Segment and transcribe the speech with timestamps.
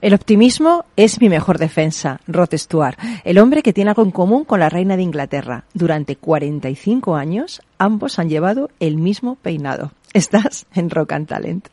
[0.00, 4.44] El optimismo es mi mejor defensa, Rod Stewart, el hombre que tiene algo en común
[4.44, 5.64] con la reina de Inglaterra.
[5.72, 9.92] Durante 45 años, ambos han llevado el mismo peinado.
[10.12, 11.68] Estás en Rock and Talent.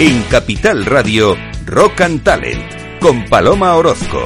[0.00, 1.34] En Capital Radio,
[1.74, 4.22] Rock and Talent, con Paloma Orozco.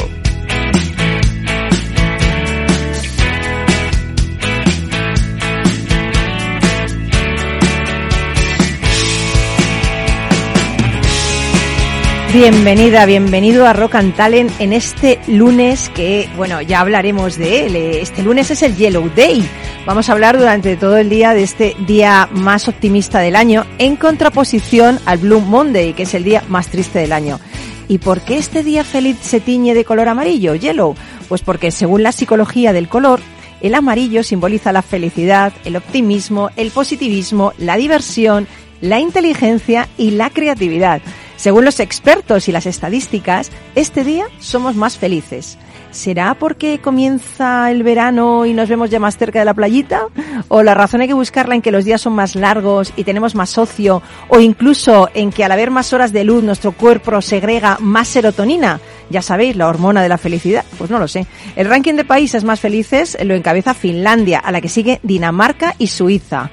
[12.35, 17.77] Bienvenida, bienvenido a Rock and Talent en este lunes que, bueno, ya hablaremos de él.
[17.77, 19.43] Este lunes es el Yellow Day.
[19.89, 23.97] Vamos a hablar durante todo el día de este día más optimista del año en
[23.97, 27.41] contraposición al Blue Monday, que es el día más triste del año.
[27.89, 30.95] ¿Y por qué este día feliz se tiñe de color amarillo, yellow?
[31.31, 33.21] Pues porque según la psicología del color,
[33.63, 38.47] el amarillo simboliza la felicidad, el optimismo, el positivismo, la diversión,
[38.83, 41.01] la inteligencia y la creatividad.
[41.37, 45.57] Según los expertos y las estadísticas, este día somos más felices.
[45.91, 50.03] ¿Será porque comienza el verano y nos vemos ya más cerca de la playita?
[50.49, 53.35] ¿O la razón hay que buscarla en que los días son más largos y tenemos
[53.35, 54.03] más ocio?
[54.29, 58.81] ¿O incluso en que al haber más horas de luz nuestro cuerpo segrega más serotonina?
[59.11, 60.65] Ya sabéis, la hormona de la felicidad.
[60.77, 61.27] Pues no lo sé.
[61.57, 65.87] El ranking de países más felices lo encabeza Finlandia, a la que sigue Dinamarca y
[65.87, 66.51] Suiza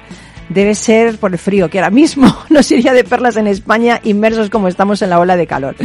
[0.49, 4.49] debe ser por el frío, que ahora mismo nos iría de perlas en España inmersos
[4.49, 5.75] como estamos en la ola de calor.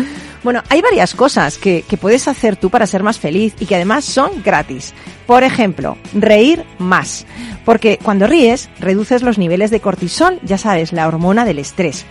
[0.43, 3.75] Bueno, hay varias cosas que, que puedes hacer tú para ser más feliz y que
[3.75, 4.95] además son gratis.
[5.27, 7.27] Por ejemplo, reír más.
[7.65, 12.07] Porque cuando ríes, reduces los niveles de cortisol, ya sabes, la hormona del estrés.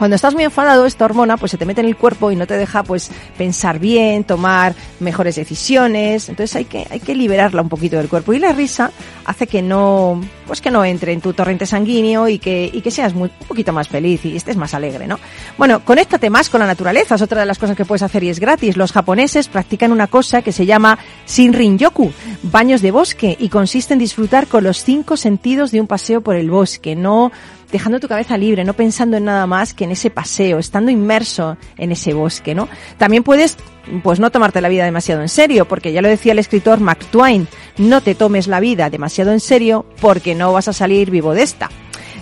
[0.00, 2.46] Cuando estás muy enfadado, esta hormona pues se te mete en el cuerpo y no
[2.46, 6.30] te deja pues pensar bien, tomar mejores decisiones.
[6.30, 8.32] Entonces hay que, hay que liberarla un poquito del cuerpo.
[8.32, 8.92] Y la risa
[9.26, 12.90] hace que no, pues que no entre en tu torrente sanguíneo y que, y que
[12.90, 15.18] seas muy, un poquito más feliz y estés más alegre, ¿no?
[15.58, 18.30] Bueno, conéctate más con la naturaleza, es otra de las cosas que puedes hacer y
[18.30, 18.78] es gratis.
[18.78, 20.98] Los japoneses practican una cosa que se llama
[21.28, 22.10] Shinrin-yoku,
[22.44, 26.36] baños de bosque, y consiste en disfrutar con los cinco sentidos de un paseo por
[26.36, 27.30] el bosque, no
[27.72, 31.56] dejando tu cabeza libre, no pensando en nada más que en ese paseo, estando inmerso
[31.76, 32.68] en ese bosque, ¿no?
[32.98, 33.56] También puedes,
[34.02, 37.04] pues no tomarte la vida demasiado en serio, porque ya lo decía el escritor Mark
[37.10, 37.48] Twain,
[37.78, 41.42] no te tomes la vida demasiado en serio porque no vas a salir vivo de
[41.42, 41.70] esta.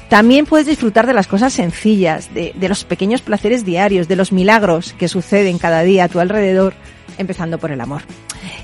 [0.08, 4.32] También puedes disfrutar de las cosas sencillas, de, de los pequeños placeres diarios, de los
[4.32, 6.74] milagros que suceden cada día a tu alrededor,
[7.18, 8.02] empezando por el amor.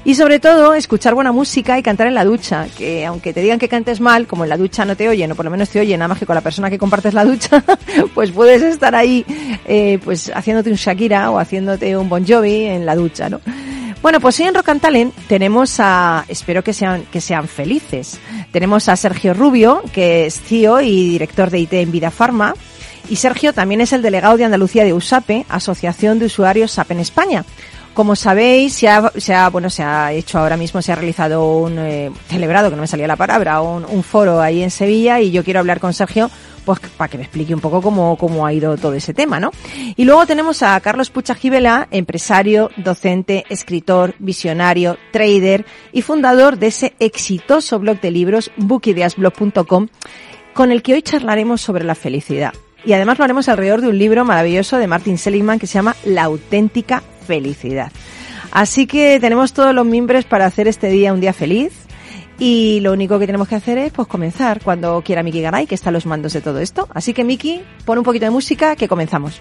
[0.05, 3.59] Y sobre todo, escuchar buena música y cantar en la ducha, que aunque te digan
[3.59, 5.81] que cantes mal, como en la ducha no te oyen, o por lo menos te
[5.81, 7.63] oyen nada más que con la persona que compartes la ducha,
[8.15, 9.25] pues puedes estar ahí,
[9.67, 13.41] eh, pues haciéndote un Shakira o haciéndote un Bon Jovi en la ducha, ¿no?
[14.05, 14.69] Bueno, pues hoy en Rock
[15.29, 18.21] tenemos a, espero que sean, que sean felices.
[18.53, 22.53] Tenemos a Sergio Rubio, que es CEO y director de IT en Vida Pharma.
[23.09, 27.01] Y Sergio también es el delegado de Andalucía de USAPE, Asociación de Usuarios SAP en
[27.01, 27.47] España.
[27.95, 31.59] Como sabéis, se ha, se ha, bueno, se ha hecho ahora mismo, se ha realizado
[31.59, 35.31] un, eh, celebrado, que no me salía la palabra, un, foro ahí en Sevilla y
[35.31, 36.29] yo quiero hablar con Sergio,
[36.65, 39.53] pues para que me explique un poco cómo, cómo ha ido todo ese tema, ¿no?
[39.95, 46.67] Y luego tenemos a Carlos Pucha Gibela, empresario, docente, escritor, visionario, trader y fundador de
[46.67, 49.87] ese exitoso blog de libros, bookideasblog.com,
[50.53, 52.55] con el que hoy charlaremos sobre la felicidad.
[52.87, 55.97] Y además lo haremos alrededor de un libro maravilloso de Martin Seligman que se llama
[56.05, 57.91] La auténtica felicidad.
[58.51, 61.73] Así que tenemos todos los mimbres para hacer este día un día feliz.
[62.39, 65.75] Y lo único que tenemos que hacer es pues comenzar cuando quiera Miki Garay, que
[65.75, 66.89] está a los mandos de todo esto.
[66.93, 69.41] Así que Miki, pon un poquito de música que comenzamos.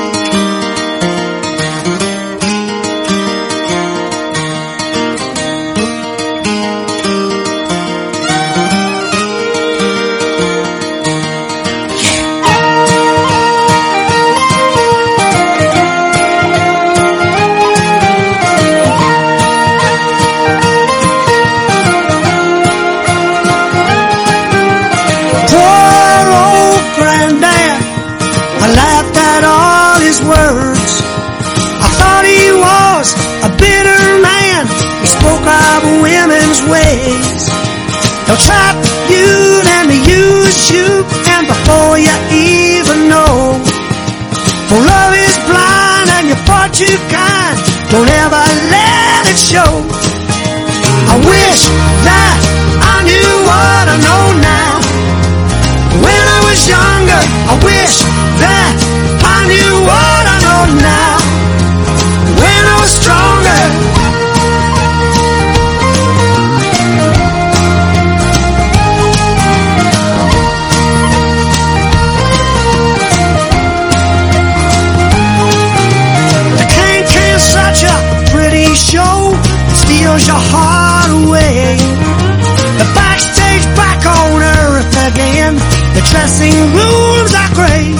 [46.73, 47.57] Too kind.
[47.91, 49.71] Don't ever let it show.
[51.11, 51.61] I wish
[52.07, 52.37] that
[52.79, 54.73] I knew what I know now.
[55.99, 57.21] When I was younger,
[57.51, 57.95] I wish
[58.39, 58.73] that
[59.19, 61.10] I knew what I know now.
[80.27, 81.77] Your heart away.
[82.79, 85.55] The backstage back on earth again.
[85.95, 87.90] The dressing rooms are great.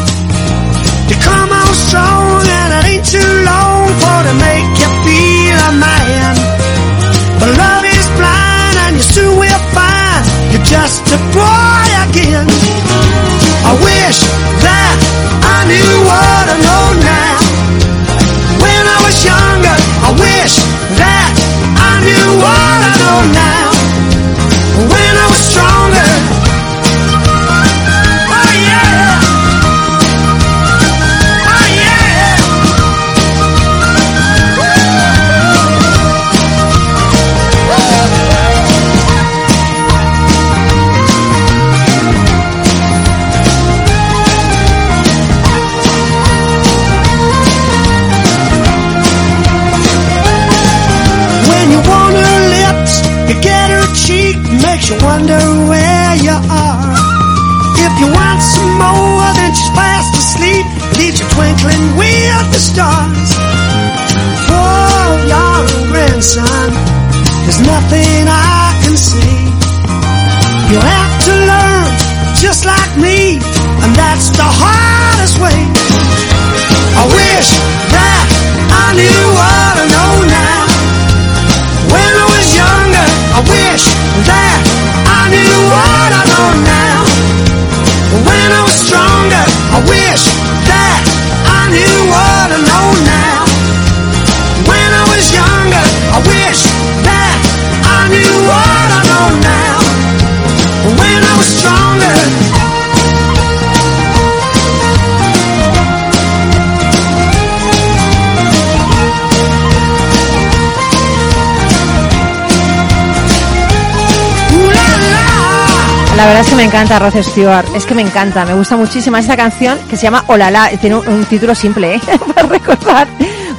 [116.22, 116.28] La.
[116.28, 119.36] Verdad es que me encanta Rod Stewart, es que me encanta, me gusta muchísimo esta
[119.36, 122.02] canción que se llama Olala, tiene un, título simple, ¿eh?
[122.36, 123.08] para recordar.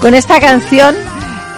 [0.01, 0.95] Con esta canción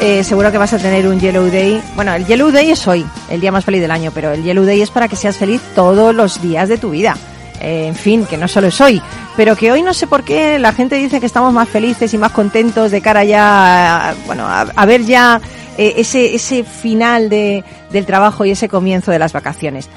[0.01, 1.83] eh, seguro que vas a tener un Yellow Day.
[1.95, 4.65] Bueno, el Yellow Day es hoy, el día más feliz del año, pero el Yellow
[4.65, 7.17] Day es para que seas feliz todos los días de tu vida.
[7.61, 9.01] Eh, en fin, que no solo es hoy,
[9.37, 12.19] pero que hoy no sé por qué la gente dice que estamos más felices y
[12.19, 15.41] más contentos de cara ya, a, bueno, a, a ver ya
[15.77, 19.89] eh, ese, ese final de, del trabajo y ese comienzo de las vacaciones.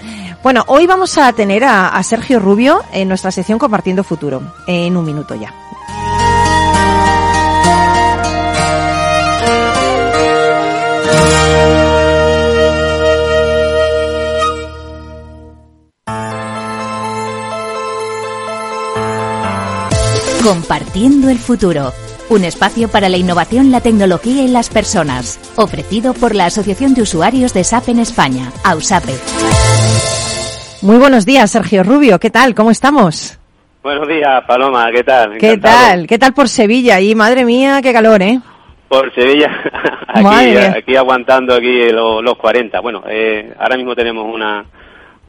[0.43, 5.03] Bueno, hoy vamos a tener a, Sergio Rubio en nuestra sección Compartiendo Futuro, en un
[5.03, 5.53] minuto ya.
[20.43, 21.91] Compartiendo el futuro.
[22.29, 25.39] Un espacio para la innovación, la tecnología y las personas.
[25.55, 29.13] Ofrecido por la Asociación de Usuarios de SAP en España, AUSAPE.
[30.81, 32.19] Muy buenos días, Sergio Rubio.
[32.19, 32.53] ¿Qué tal?
[32.53, 33.39] ¿Cómo estamos?
[33.81, 35.37] Buenos días, Paloma, ¿qué tal?
[35.37, 36.05] ¿Qué tal?
[36.05, 36.99] ¿Qué tal por Sevilla?
[36.99, 38.41] Y madre mía, qué calor, ¿eh?
[38.89, 39.49] Por Sevilla,
[40.07, 42.77] aquí, aquí aguantando aquí los, los 40.
[42.81, 44.65] Bueno, eh, ahora mismo tenemos una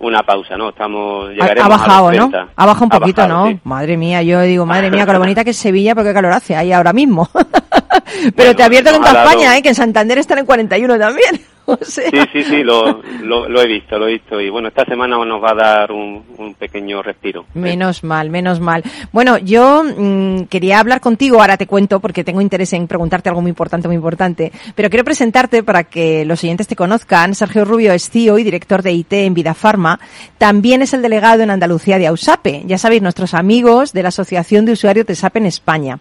[0.00, 0.68] una pausa, ¿no?
[0.70, 2.30] Estamos Ha, llegaremos ha bajado, a los ¿no?
[2.30, 2.52] 30.
[2.56, 3.50] Ha bajado un poquito, bajado, ¿no?
[3.50, 3.60] sí.
[3.64, 6.32] Madre mía, yo digo, madre mía, con lo bonita que es Sevilla, porque qué calor
[6.32, 7.28] hace ahí ahora mismo.
[7.34, 9.62] Pero Bueno, te advierto que en toda España, ¿eh?
[9.62, 11.40] Que en Santander están en 41 también.
[11.80, 14.40] O sea, Sí, sí, sí, lo, lo, lo he visto, lo he visto.
[14.40, 17.44] Y bueno, esta semana nos va a dar un, un pequeño respiro.
[17.52, 18.82] Menos mal, menos mal.
[19.12, 23.42] Bueno, yo mm, quería hablar contigo, ahora te cuento porque tengo interés en preguntarte algo
[23.42, 27.34] muy importante, muy importante, pero quiero presentarte para que los oyentes te conozcan.
[27.34, 30.00] Sergio Rubio es CEO y director de IT en Vida Pharma.
[30.38, 32.62] También es el delegado en Andalucía de AUSAPE.
[32.64, 35.98] Ya sabéis, nuestros amigos de la Asociación de Usuarios de SAP en España.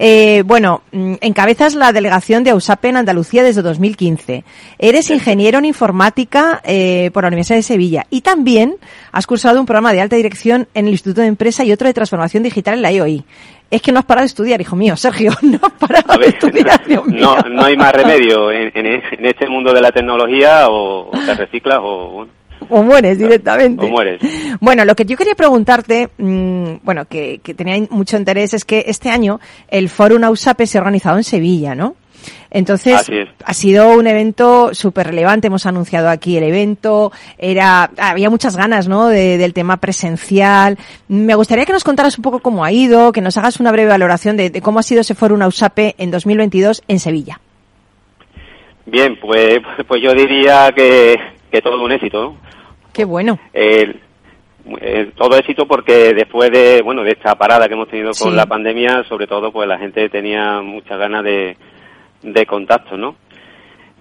[0.00, 4.44] Eh, bueno, mm, encabezas la delegación de AUSAPE en Andalucía desde 2015.
[4.78, 8.76] Eres ingeniero en informática eh, por la Universidad de Sevilla y también
[9.12, 11.94] has cursado un programa de alta dirección en el Instituto de Empresa y otro de
[11.94, 13.24] transformación digital en la IOI.
[13.70, 16.84] es que no has parado de estudiar, hijo mío, Sergio, no has parado de estudiar,
[16.86, 17.18] Dios mío.
[17.20, 21.12] No, no hay más remedio en, en, en este mundo de la tecnología o, o
[21.12, 22.12] te reciclas o...
[22.12, 22.32] Bueno,
[22.68, 23.84] o mueres directamente.
[23.84, 24.20] O mueres.
[24.60, 28.84] Bueno, lo que yo quería preguntarte, mmm, bueno, que, que, tenía mucho interés, es que
[28.88, 31.96] este año el Fórum AUSAPE se ha organizado en Sevilla, ¿no?
[32.50, 33.10] Entonces,
[33.44, 35.48] ha sido un evento súper relevante.
[35.48, 37.12] Hemos anunciado aquí el evento.
[37.38, 39.08] Era, había muchas ganas, ¿no?
[39.08, 40.78] De, del tema presencial.
[41.08, 43.88] Me gustaría que nos contaras un poco cómo ha ido, que nos hagas una breve
[43.88, 47.40] valoración de, de cómo ha sido ese Fórum AUSAPE en 2022 en Sevilla.
[48.86, 51.16] Bien, pues, pues yo diría que,
[51.50, 52.36] que todo un éxito, ¿no?
[52.92, 53.38] Qué bueno.
[55.16, 58.36] Todo éxito porque después de bueno de esta parada que hemos tenido con sí.
[58.36, 61.56] la pandemia sobre todo pues la gente tenía muchas ganas de,
[62.22, 63.16] de contacto no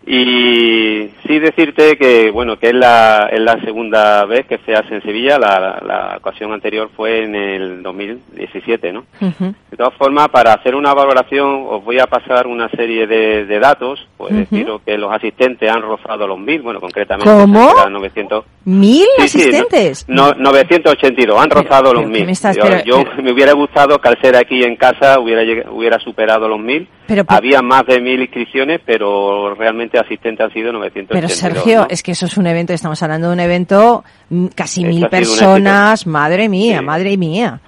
[0.07, 4.93] y sí decirte que bueno que es la es la segunda vez que se hace
[4.95, 9.55] en Sevilla la, la ocasión anterior fue en el 2017 no uh -huh.
[9.71, 13.59] de todas formas para hacer una valoración os voy a pasar una serie de, de
[13.59, 14.39] datos pues uh -huh.
[14.41, 17.73] deciros que los asistentes han rozado los mil bueno concretamente ¿Cómo?
[17.89, 19.99] 900 mil sí, asistentes.
[19.99, 22.27] sí, no, no, 982 han rozado los mil.
[22.29, 25.43] estás, yo, pero, yo pero, me hubiera gustado que al ser aquí en casa hubiera
[25.71, 26.87] hubiera superado los mil.
[27.07, 31.87] Pero, había más de mil inscripciones pero realmente asistentes han sido 982 pero Sergio ¿no?
[31.87, 35.07] es que eso es un evento estamos hablando de un evento mm, casi Esto mil
[35.07, 36.85] personas madre mía sí.
[36.85, 37.59] madre mía.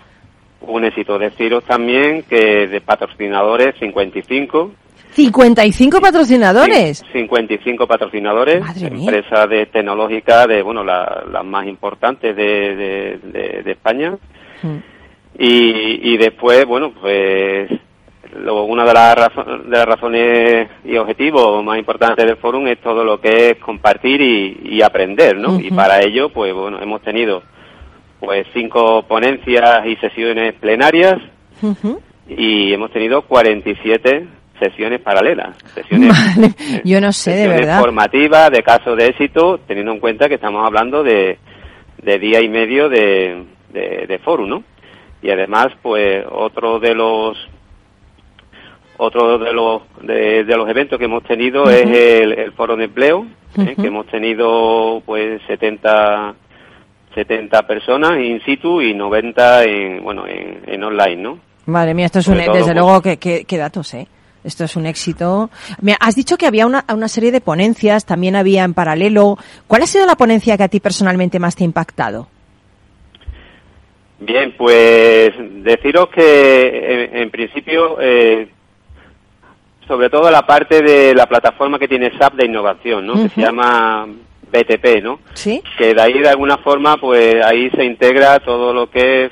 [0.61, 1.17] Un éxito.
[1.17, 4.71] Deciros también que de patrocinadores 55
[5.17, 7.03] 55 patrocinadores.
[7.11, 13.71] 55 patrocinadores, empresas de tecnológica de bueno las la más importantes de, de, de, de
[13.71, 14.15] España.
[14.61, 14.77] Mm.
[15.39, 17.67] Y, y después, bueno, pues
[18.35, 19.15] lo, una de las,
[19.65, 24.21] de las razones y objetivos más importantes del foro es todo lo que es compartir
[24.21, 25.53] y, y aprender, ¿no?
[25.53, 25.65] Uh -huh.
[25.65, 27.41] Y para ello, pues bueno, hemos tenido
[28.19, 31.17] pues cinco ponencias y sesiones plenarias
[31.63, 31.99] uh -huh.
[32.27, 36.81] y hemos tenido 47 sesiones paralelas, sesiones, vale.
[36.83, 37.79] yo no sé, sesiones de verdad.
[37.79, 41.37] formativas de casos de éxito, teniendo en cuenta que estamos hablando de,
[42.01, 44.63] de día y medio de, de, de foro, ¿no?
[45.21, 47.37] Y además, pues otro de los
[48.99, 51.71] otro de los de, de los eventos que hemos tenido uh -huh.
[51.71, 53.69] es el, el, foro de empleo, uh -huh.
[53.69, 56.33] eh, que hemos tenido pues 70
[57.13, 61.39] 70 personas in situ y 90 en bueno en, en online, ¿no?
[61.67, 64.07] Madre mía, esto es un, todo, desde pues, luego que, que, que datos, ¿eh?
[64.43, 65.49] Esto es un éxito.
[65.81, 69.37] Me has dicho que había una, una, serie de ponencias, también había en paralelo.
[69.67, 72.27] ¿Cuál ha sido la ponencia que a ti personalmente más te ha impactado?
[74.19, 75.31] Bien, pues
[75.63, 78.49] deciros que en, en principio, eh,
[79.87, 83.13] sobre todo la parte de la plataforma que tiene SAP de innovación, ¿no?
[83.13, 83.23] Uh -huh.
[83.23, 84.07] Que se llama
[84.51, 85.19] BTP, ¿no?
[85.33, 85.61] Sí.
[85.77, 89.31] Que de ahí de alguna forma, pues ahí se integra todo lo que es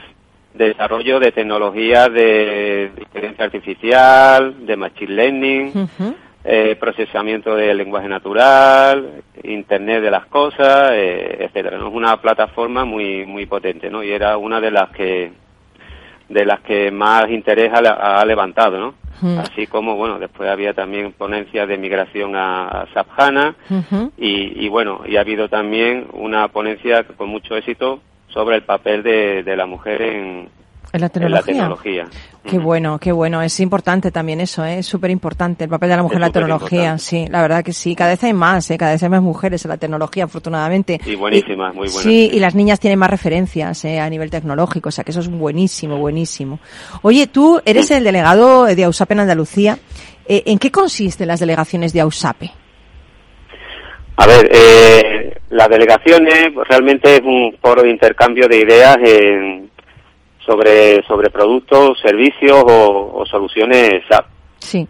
[0.58, 6.16] desarrollo de tecnologías de inteligencia artificial, de machine learning, uh -huh.
[6.44, 11.78] eh, procesamiento de lenguaje natural, Internet de las cosas, eh, etcétera.
[11.78, 11.88] ¿no?
[11.90, 14.02] Es una plataforma muy muy potente, ¿no?
[14.04, 15.32] Y era una de las que
[16.30, 18.88] de las que más interés ha, ha levantado, ¿no?
[19.22, 19.40] Uh -huh.
[19.40, 24.12] Así como, bueno, después había también ponencias de migración a, a SAP HANA uh -huh.
[24.18, 28.00] y, y, bueno, y ha habido también una ponencia con mucho éxito
[28.36, 30.50] sobre el papel de, de la mujer en,
[30.92, 31.54] en la tecnología.
[31.54, 32.06] En la tecnología.
[32.44, 33.42] Qué bueno, qué bueno.
[33.42, 34.80] Es importante también eso, ¿eh?
[34.80, 36.80] es súper importante el papel de la mujer en la tecnología.
[36.80, 37.04] Importante.
[37.04, 37.96] Sí, la verdad que sí.
[37.96, 38.78] Cada vez hay más, ¿eh?
[38.78, 41.00] cada vez hay más mujeres en la tecnología, afortunadamente.
[41.06, 42.04] Y buenísimas, muy buenas.
[42.04, 44.02] Sí, y las niñas tienen más referencias ¿eh?
[44.02, 46.60] a nivel tecnológico, o sea que eso es buenísimo, buenísimo.
[47.04, 49.80] Oye, tú eres el delegado de AUSAPE en Andalucía.
[50.28, 52.52] Eh, ¿En qué consisten las delegaciones de AUSAPE?
[54.18, 55.25] A ver, eh,
[55.56, 59.72] las delegaciones realmente es un foro de intercambio de ideas en,
[60.46, 64.26] sobre, sobre productos, servicios o, o soluciones SAP.
[64.60, 64.88] Sí.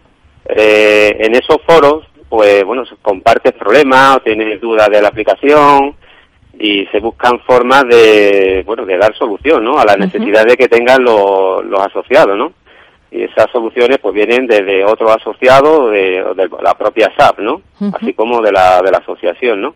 [0.48, 5.94] Eh, en esos foros, pues bueno, compartes problemas o tienes dudas de la aplicación
[6.58, 9.78] y se buscan formas de, bueno, de dar solución, ¿no?
[9.78, 10.58] A las necesidades uh -huh.
[10.58, 12.52] que tengan los, los asociados, ¿no?
[13.08, 17.54] y esas soluciones pues vienen desde otro asociado de, de la propia SAP, ¿no?
[17.54, 17.96] Uh -huh.
[17.96, 19.74] Así como de la de la asociación, ¿no?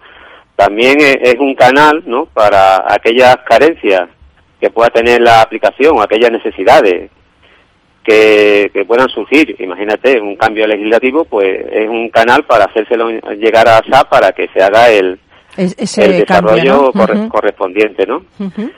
[0.60, 2.26] También es, un canal, ¿no?
[2.26, 4.10] Para aquellas carencias
[4.60, 7.10] que pueda tener la aplicación o aquellas necesidades
[8.04, 9.56] que, que puedan surgir.
[9.58, 14.48] Imagínate, un cambio legislativo, pues es un canal para hacérselo llegar a SAP para que
[14.48, 15.18] se haga el,
[15.56, 16.92] es, el desarrollo cambio, ¿no?
[16.92, 17.28] corre, uh -huh.
[17.28, 18.16] correspondiente, ¿no?
[18.38, 18.70] Uh -huh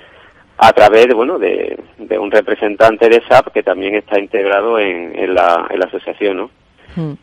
[0.59, 5.19] a través de, bueno de, de, un representante de SAP que también está integrado en,
[5.19, 6.51] en, la, en la asociación ¿no?
[6.95, 7.15] Hmm.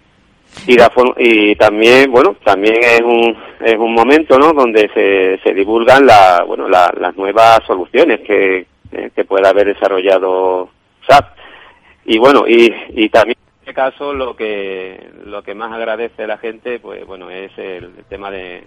[0.67, 0.77] Y,
[1.17, 6.43] y también bueno también es un es un momento no donde se, se divulgan la,
[6.45, 10.69] bueno la, las nuevas soluciones que, eh, que pueda haber desarrollado
[11.07, 11.39] SAP
[12.11, 16.39] y bueno, y, y también en este caso lo que lo que más agradece la
[16.39, 18.63] gente, pues bueno, es el, tema de,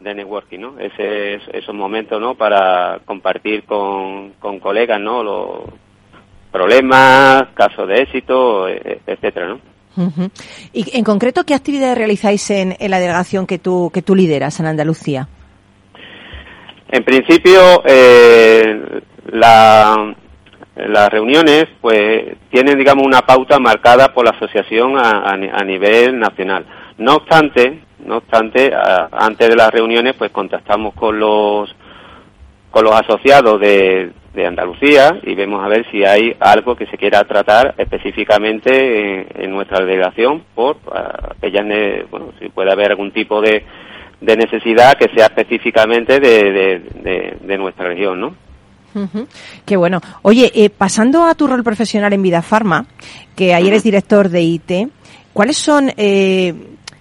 [0.00, 0.78] de networking, ¿no?
[0.78, 2.34] Ese, esos momentos, ¿no?
[2.34, 5.22] Para compartir con, con colegas, ¿no?
[5.22, 5.60] Los
[6.52, 9.60] problemas, casos de éxito, e, etcétera, ¿no?
[10.72, 14.58] Y en concreto, ¿qué actividades realizáis en, en, la delegación que tú, que tú lideras
[14.60, 15.28] en Andalucía?
[16.88, 19.00] En principio, eh,
[19.32, 20.14] la,
[20.76, 26.64] las reuniones pues tienen digamos una pauta marcada por la asociación a, nivel nacional.
[26.98, 28.72] No obstante, no obstante,
[29.12, 31.74] antes de las reuniones pues contactamos con los
[32.70, 36.98] con los asociados de, de Andalucía y vemos a ver si hay algo que se
[36.98, 40.76] quiera tratar específicamente en, nuestra delegación por
[41.36, 41.64] aquellas,
[42.10, 43.64] bueno, si puede haber algún tipo de,
[44.20, 48.34] de necesidad que sea específicamente de, de, de, nuestra región, ¿no?
[49.64, 50.00] Qué bueno.
[50.22, 52.86] Oye, eh, pasando a tu rol profesional en Vida Farma,
[53.34, 54.70] que ayer eres director de IT,
[55.32, 56.54] ¿cuáles son eh,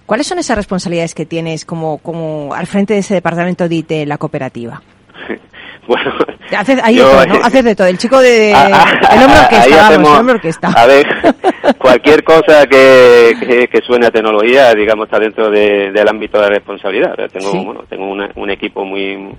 [0.08, 3.92] cuáles son esas responsabilidades que tienes como como al frente de ese departamento de IT
[3.92, 4.82] en la cooperativa?
[5.86, 6.13] Bueno,
[6.55, 7.36] haces, ahí de todo, ¿no?
[7.36, 7.88] haces de todo.
[7.88, 10.67] El chico de, el hombre orquesta, vamos, el hombre orquesta.
[10.75, 11.05] A ver,
[11.77, 17.15] cualquier cosa que, que, suene a tecnología, digamos, está dentro de, del ámbito de responsabilidad.
[17.31, 19.36] Tengo, bueno, tengo un equipo muy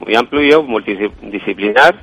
[0.00, 1.94] muy amplio, multidisciplinar,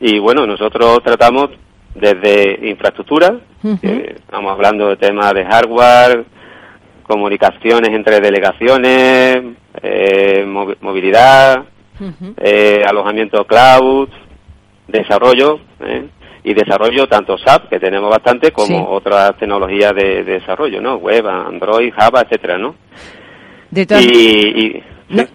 [0.00, 1.50] y bueno, nosotros tratamos
[1.94, 6.24] desde infraestructura, estamos hablando de temas de hardware,
[7.04, 10.44] comunicaciones entre delegaciones, eh,
[10.80, 11.64] movilidad,
[12.38, 14.08] eh, alojamiento cloud,
[14.88, 16.08] desarrollo, ¿eh?
[16.44, 20.96] y desarrollo tanto SAP, que tenemos bastante, como otras tecnologías de, desarrollo, ¿no?
[20.96, 22.74] Web, Android, Java, etcétera, ¿no?
[23.72, 24.82] y,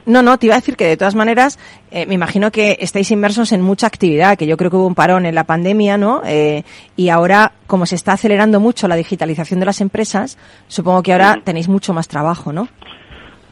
[0.06, 1.60] no, no, te iba a decir que de todas maneras,
[1.92, 4.96] eh, me imagino que estáis inmersos en mucha actividad, que yo creo que hubo un
[4.96, 6.22] parón en la pandemia, ¿no?
[6.26, 6.64] Eh,
[6.96, 11.42] y ahora, como se está acelerando mucho la digitalización de las empresas, supongo que ahora
[11.44, 12.68] tenéis mucho más trabajo, ¿no?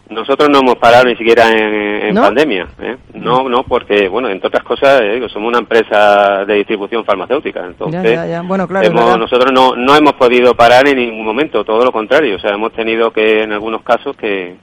[0.10, 2.96] Nosotros no hemos parado ni siquiera en, pandemia, ¿eh?
[3.13, 8.17] No, no, porque, bueno, entre otras cosas, eh, somos una empresa de distribución farmacéutica, entonces
[8.46, 12.39] Bueno, claro, nosotros no, no hemos podido parar en ningún momento, todo lo contrario, o
[12.39, 14.56] sea, hemos tenido que, en algunos casos, que,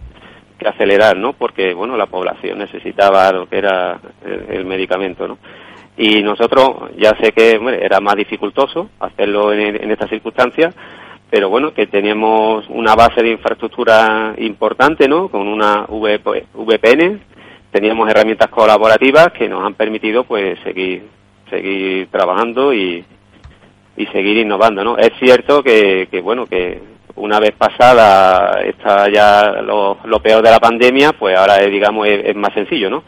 [0.59, 1.35] que acelerar, ¿no?
[1.35, 4.01] Porque, bueno, la población necesitaba lo que era
[4.49, 5.39] el, medicamento, ¿no?
[5.97, 10.75] Y nosotros, ya sé que era más dificultoso hacerlo en, en estas circunstancias,
[11.35, 15.29] pero bueno, que teníamos una base de infraestructura importante, ¿no?
[15.29, 17.21] Con una VPN,
[17.73, 21.09] teníamos herramientas colaborativas que nos han permitido, pues, seguir,
[21.51, 23.05] seguir trabajando y,
[23.97, 24.97] y seguir innovando, ¿no?
[24.97, 26.81] Es cierto que, que bueno, que
[27.17, 32.37] una vez pasada está ya lo, peor de la pandemia, pues ahora es, digamos es,
[32.37, 33.03] más sencillo, ¿no?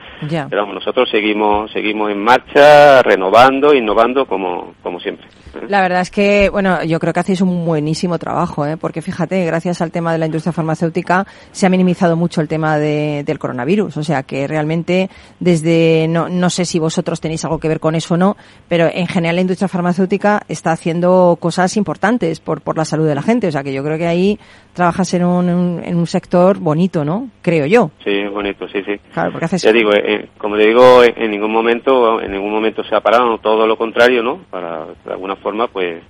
[0.51, 5.29] Pero nosotros seguimos seguimos en marcha, renovando, innovando como, como siempre.
[5.69, 8.77] La verdad es que, bueno, yo creo que hacéis un buenísimo trabajo, ¿eh?
[8.77, 12.79] porque fíjate, gracias al tema de la industria farmacéutica se ha minimizado mucho el tema
[12.79, 13.97] de, del coronavirus.
[13.97, 17.95] O sea que realmente desde, no, no sé si vosotros tenéis algo que ver con
[17.95, 18.37] eso o no,
[18.69, 23.14] pero en general la industria farmacéutica está haciendo cosas importantes por, por la salud de
[23.14, 23.49] la gente.
[23.49, 24.38] O sea que yo creo que ahí
[24.77, 27.31] trabajas en un, en un sector bonito, ¿no?
[27.42, 27.90] Creo yo.
[28.05, 28.92] Sí, bonito, sí, sí.
[29.12, 29.62] Claro, porque haces...
[29.62, 33.01] Ya digo, eh, eh, como te digo, en ningún momento, en ningún momento se ha
[33.01, 34.40] parado, todo lo contrario, ¿no?
[34.51, 36.03] Para, de alguna forma, pues,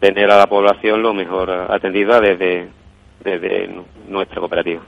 [0.00, 2.68] tener a la población lo mejor atendida desde,
[3.22, 3.68] desde
[4.08, 4.82] nuestra cooperativa.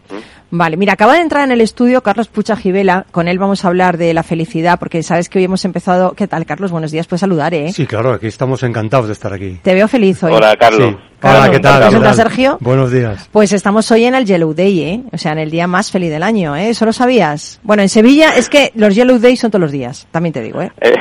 [0.50, 3.06] Vale, mira, acaba de entrar en el estudio Carlos Pucha Givela.
[3.10, 6.12] Con él vamos a hablar de la felicidad, porque sabes que hoy hemos empezado.
[6.12, 6.70] ¿Qué tal, Carlos?
[6.70, 7.72] Buenos días, puedes saludar, ¿eh?
[7.72, 9.58] Sí, claro, aquí estamos encantados de estar aquí.
[9.62, 10.32] Te veo feliz hoy.
[10.32, 10.94] Hola, Carlos.
[11.26, 12.14] Hola, ¿qué tal?
[12.14, 12.58] Sergio?
[12.60, 13.28] Buenos días.
[13.32, 15.00] Pues estamos hoy en el Yellow Day, ¿eh?
[15.10, 16.68] O sea, en el día más feliz del año, ¿eh?
[16.68, 17.60] ¿Eso lo sabías?
[17.62, 20.60] Bueno, en Sevilla es que los Yellow Days son todos los días, también te digo,
[20.60, 20.70] ¿eh?
[20.82, 20.94] eh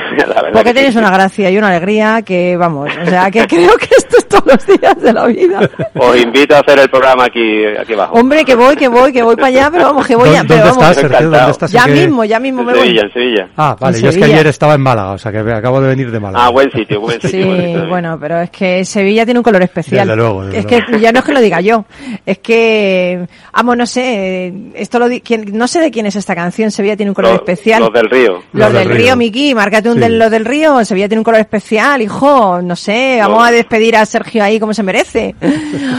[0.52, 4.16] Porque tienes una gracia y una alegría que, vamos, o sea, que creo que esto
[4.16, 5.70] es todos los días de la vida.
[5.94, 9.36] Os invito a hacer el programa aquí, aquí Hombre, que voy, que voy, que voy
[9.36, 10.42] para allá, pero vamos, que voy a...
[10.44, 11.30] ¿Dónde estás, Sergio?
[11.30, 11.72] ¿Dónde estás?
[11.72, 13.06] Ya mismo, ya mismo en me Sevilla, voy.
[13.08, 15.80] En Sevilla, Ah, vale, yo es que ayer estaba en Málaga, o sea, que acabo
[15.80, 16.46] de venir de Málaga.
[16.46, 17.56] Ah, buen sitio, buen sitio.
[17.56, 20.06] Sí, bueno, pero es que Sevilla tiene un color especial.
[20.06, 21.84] Desde luego, desde Es que ya no es que lo diga yo,
[22.26, 26.34] es que, vamos, no sé, esto lo di, quién, no sé de quién es esta
[26.34, 27.80] canción, Sevilla tiene un color Los- especial.
[27.82, 28.32] los del río.
[28.52, 29.16] Los, Los del del río, río.
[29.16, 30.00] Miki, márcate un Sí.
[30.00, 33.50] de los del río, Sevilla tiene un color especial, hijo, no sé, vamos Los- a
[33.50, 35.34] despedir a Sergio ahí como se merece.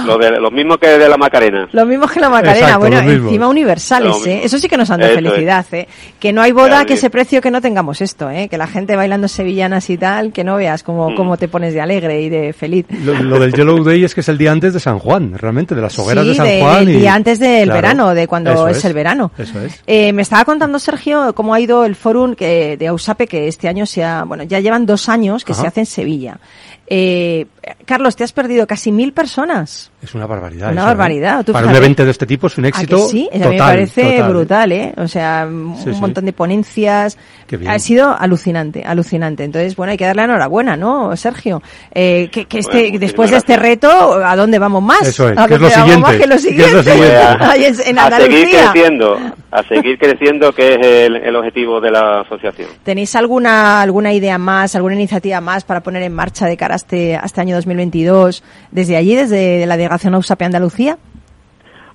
[0.05, 1.67] Lo, de, lo mismo que de la Macarena.
[1.71, 4.15] Lo mismo que la Macarena, Exacto, bueno, encima universales.
[4.25, 4.41] ¿eh?
[4.43, 5.87] Eso sí que nos han dado felicidad, ¿eh?
[6.19, 6.99] Que no hay boda que sí.
[6.99, 8.47] ese precio que no tengamos esto, ¿eh?
[8.49, 11.15] Que la gente bailando sevillanas y tal, que no veas cómo, Mm.
[11.15, 12.85] cómo te pones de alegre y de feliz.
[13.03, 15.75] Lo, lo del Yellow Day es que es el día antes de San Juan, realmente,
[15.75, 16.81] de las hogueras de San de, Juan.
[16.83, 16.99] El y...
[16.99, 19.31] día antes del Claro, verano, de cuando es, el verano.
[19.37, 19.81] Eso es.
[19.87, 23.67] Eh, me estaba contando Sergio cómo ha ido el fórum que, de AUSAPE, que este
[23.67, 25.61] año se ha, bueno, ya llevan dos años que Ajá.
[25.61, 26.39] se hace en Sevilla.
[26.87, 27.47] Eh,
[27.85, 29.91] Carlos, te has perdido casi mil personas.
[30.03, 30.71] Es una barbaridad.
[30.71, 30.93] Una eso, ¿eh?
[30.93, 33.29] barbaridad, tú Para un evento de este tipo es un ¿A éxito que sí?
[33.31, 33.51] A mí total.
[33.53, 34.29] me parece total.
[34.29, 34.93] brutal, ¿eh?
[34.97, 35.99] O sea, un Sí, sí.
[35.99, 37.17] montón de ponencias.
[37.47, 37.71] Qué bien.
[37.71, 39.43] Ha sido alucinante, alucinante.
[39.43, 41.63] Entonces, bueno, hay que darle enhorabuena, ¿no, Sergio?
[41.93, 43.89] Eh, que, que este, Bueno, después de este reto,
[44.23, 45.01] ¿a dónde vamos más?
[45.07, 46.01] Eso es, ¿A ¿qué es lo dónde vamos siguiente?
[46.01, 46.91] más que lo ¿Qué es lo siguiente?
[46.91, 47.17] siguiente?
[47.45, 49.19] Ahí es- en a seguir creciendo,
[49.55, 52.69] a seguir creciendo, que es el, el objetivo de la asociación.
[52.83, 56.77] ¿Tenéis alguna alguna idea más, alguna iniciativa más para poner en marcha de cara a
[56.77, 60.97] este, a este año 2022 desde allí, desde la delegación AUSAPE Andalucía?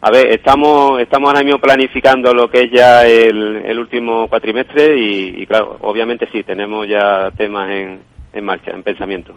[0.02, 4.98] A ver, estamos, estamos ahora mismo planificando lo que es ya el, el último cuatrimestre
[4.98, 8.00] y, y claro, obviamente sí, tenemos ya temas en,
[8.32, 9.34] en marcha, en pensamiento.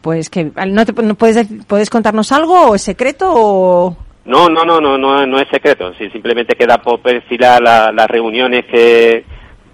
[0.00, 4.64] Pues que no, te, no puedes puedes contarnos algo o es secreto o No, no,
[4.64, 5.92] no, no, no, no es secreto.
[5.98, 9.24] Sí, simplemente queda por perfilar la- las reuniones que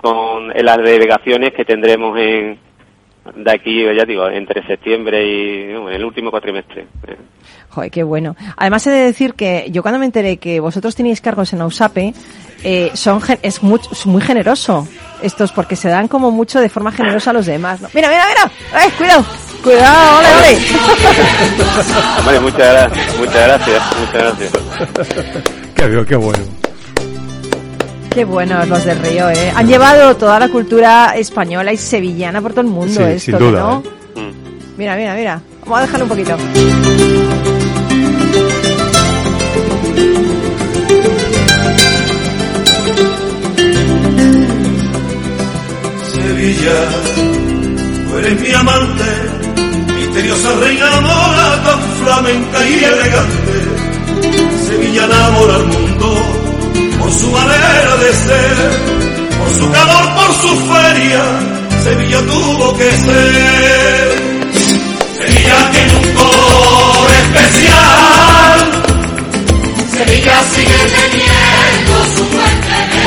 [0.00, 2.58] con en las delegaciones que tendremos en
[3.34, 6.86] de aquí, ya digo, entre septiembre y no, el último cuatrimestre.
[7.70, 8.37] Joder, qué bueno.
[8.56, 12.14] Además he de decir que yo cuando me enteré que vosotros tenéis cargos en AUSAPE,
[12.64, 14.87] eh, son es muy, es muy generoso
[15.22, 17.80] estos porque se dan como mucho de forma generosa a los demás.
[17.80, 17.88] ¿no?
[17.94, 18.85] Mira, mira, mira.
[18.85, 19.24] ¡Eh, cuidado!
[19.62, 20.59] Cuidado, ole, ole.
[22.18, 24.52] Hombre, muchas gracias, muchas gracias, muchas gracias.
[25.74, 26.44] Qué, bien, qué bueno.
[28.11, 29.52] Qué buenos los del Río, ¿eh?
[29.54, 33.38] Han llevado toda la cultura española y sevillana por todo el mundo Sí, esto, sin
[33.38, 33.83] duda, ¿no?
[34.16, 34.20] ¿eh?
[34.20, 34.78] Mm.
[34.78, 35.42] Mira, mira, mira.
[35.62, 36.37] Vamos a dejarlo un poquito.
[46.30, 46.78] Sevilla,
[48.06, 49.04] tú eres mi amante,
[49.96, 53.54] misteriosa reina mora, tan flamenca y elegante.
[54.68, 56.08] Sevilla enamora al mundo
[57.00, 58.56] por su manera de ser,
[59.38, 61.22] por su calor, por su feria.
[61.82, 64.08] Sevilla tuvo que ser.
[65.18, 68.56] Sevilla tiene un color especial.
[69.90, 71.39] Sevilla sigue teniendo.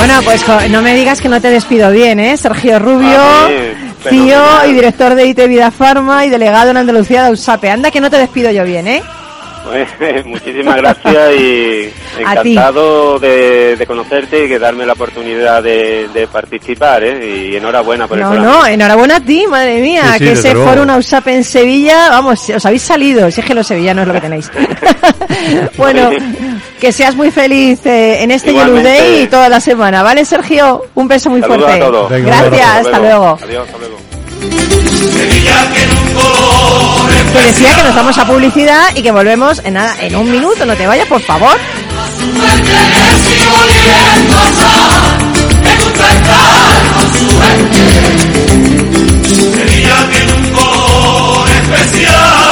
[0.06, 2.36] Bueno, pues no me digas que no te despido bien, ¿eh?
[2.36, 7.32] Sergio Rubio, sí, CEO y director de IT Vida Pharma y delegado en Andalucía de
[7.32, 7.70] USAPE.
[7.70, 9.02] Anda que no te despido yo bien, ¿eh?
[9.64, 16.28] Pues, muchísimas gracias y encantado de, de conocerte y de darme la oportunidad de, de
[16.28, 17.50] participar, ¿eh?
[17.52, 18.52] Y enhorabuena por el No, programa.
[18.60, 20.70] no, enhorabuena a ti, madre mía, Sí, sí, que ese luego.
[20.70, 24.14] foro USAPE en Sevilla, vamos, os habéis salido, si es que los sevillanos es lo
[24.14, 24.52] que tenéis.
[25.78, 26.10] bueno,
[26.80, 28.82] que seas muy feliz eh, en este Yellow.
[28.84, 30.86] Day y toda la semana, ¿vale, Sergio?
[30.96, 31.82] Un beso muy Saludos fuerte.
[31.84, 32.10] a todos.
[32.12, 32.88] Venga, Gracias, abrazo.
[32.90, 33.40] hasta luego.
[33.44, 33.98] Adiós, hasta luego.
[37.34, 40.66] Que decía que nos vamos a publicidad y que volvemos en nada, en un minuto,
[40.66, 41.58] no te vayas, por favor.
[49.56, 52.43] Sevilla tiene un color especial.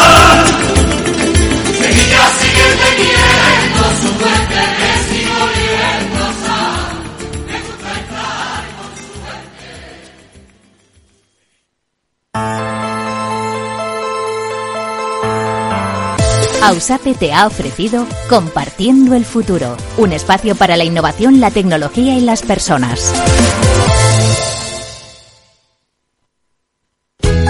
[16.62, 22.22] Ausape te ha ofrecido Compartiendo el Futuro, un espacio para la innovación, la tecnología y
[22.22, 23.12] las personas.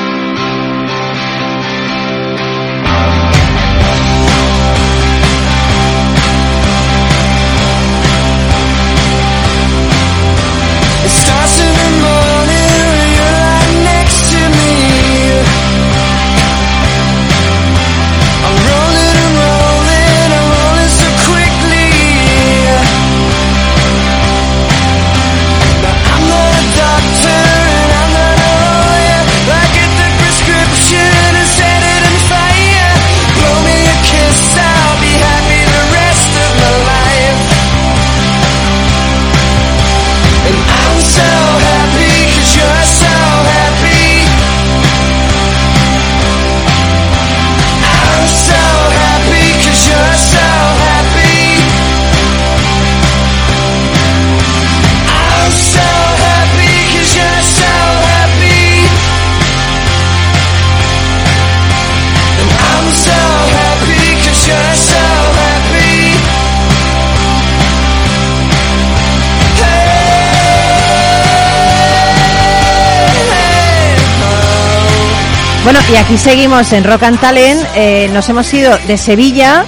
[75.63, 77.61] Bueno, y aquí seguimos en Rock and Talent.
[77.75, 79.63] Eh, nos hemos ido de Sevilla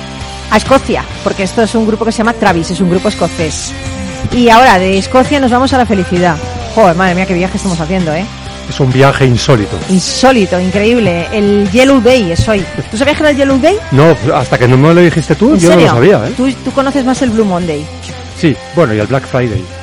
[0.50, 3.72] a Escocia, porque esto es un grupo que se llama Travis, es un grupo escocés.
[4.32, 6.36] Y ahora de Escocia nos vamos a la felicidad.
[6.74, 8.26] Joder, madre mía, qué viaje estamos haciendo, ¿eh?
[8.68, 9.78] Es un viaje insólito.
[9.90, 11.28] Insólito, increíble.
[11.32, 12.66] El Yellow Day es hoy.
[12.90, 13.78] ¿Tú sabías que era el Yellow Day?
[13.92, 15.88] No, hasta que no me lo dijiste tú, ¿En yo serio?
[15.88, 16.34] no lo sabía, ¿eh?
[16.36, 17.86] ¿Tú, tú conoces más el Blue Monday.
[18.44, 19.64] Sí, bueno, y el Black Friday.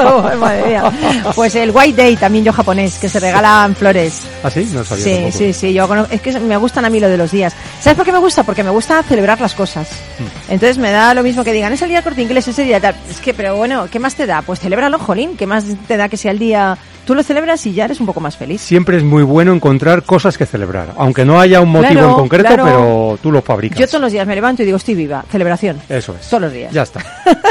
[0.00, 0.92] Oh, madre mía.
[1.34, 4.22] Pues el White Day, también yo japonés, que se regalan flores.
[4.42, 4.68] ¿Ah, sí?
[4.72, 5.38] No sabía Sí, tampoco.
[5.38, 7.54] sí, sí, yo es que me gustan a mí lo de los días.
[7.80, 8.42] ¿Sabes por qué me gusta?
[8.42, 9.88] Porque me gusta celebrar las cosas.
[10.18, 10.52] Hmm.
[10.52, 12.80] Entonces me da lo mismo que digan, es el día corte inglés, es el día
[12.80, 12.94] tal.
[13.08, 14.42] Es que, pero bueno, ¿qué más te da?
[14.42, 15.36] Pues celébralo, jolín.
[15.36, 16.76] ¿Qué más te da que sea el día?
[17.08, 18.60] Tú lo celebras y ya eres un poco más feliz.
[18.60, 22.14] Siempre es muy bueno encontrar cosas que celebrar, aunque no haya un motivo Claro, en
[22.16, 22.64] concreto, claro.
[22.66, 23.78] pero tú lo fabricas.
[23.78, 25.24] Yo todos los días me levanto y digo, estoy viva.
[25.32, 25.80] Celebración.
[25.88, 26.28] Eso es.
[26.28, 26.70] Todos los días.
[26.70, 27.02] Ya está.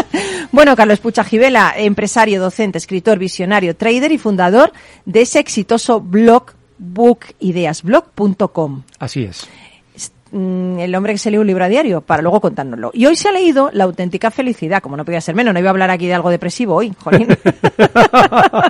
[0.51, 4.71] Bueno, Carlos Puchajivela, empresario, docente, escritor, visionario, trader y fundador
[5.05, 8.83] de ese exitoso blog, bookideasblog.com.
[8.99, 9.47] Así es.
[10.31, 12.91] Mm, el hombre que se lee un libro a diario para luego contárnoslo.
[12.93, 15.69] Y hoy se ha leído La auténtica felicidad, como no podía ser menos, no iba
[15.69, 17.27] a hablar aquí de algo depresivo hoy, jolín.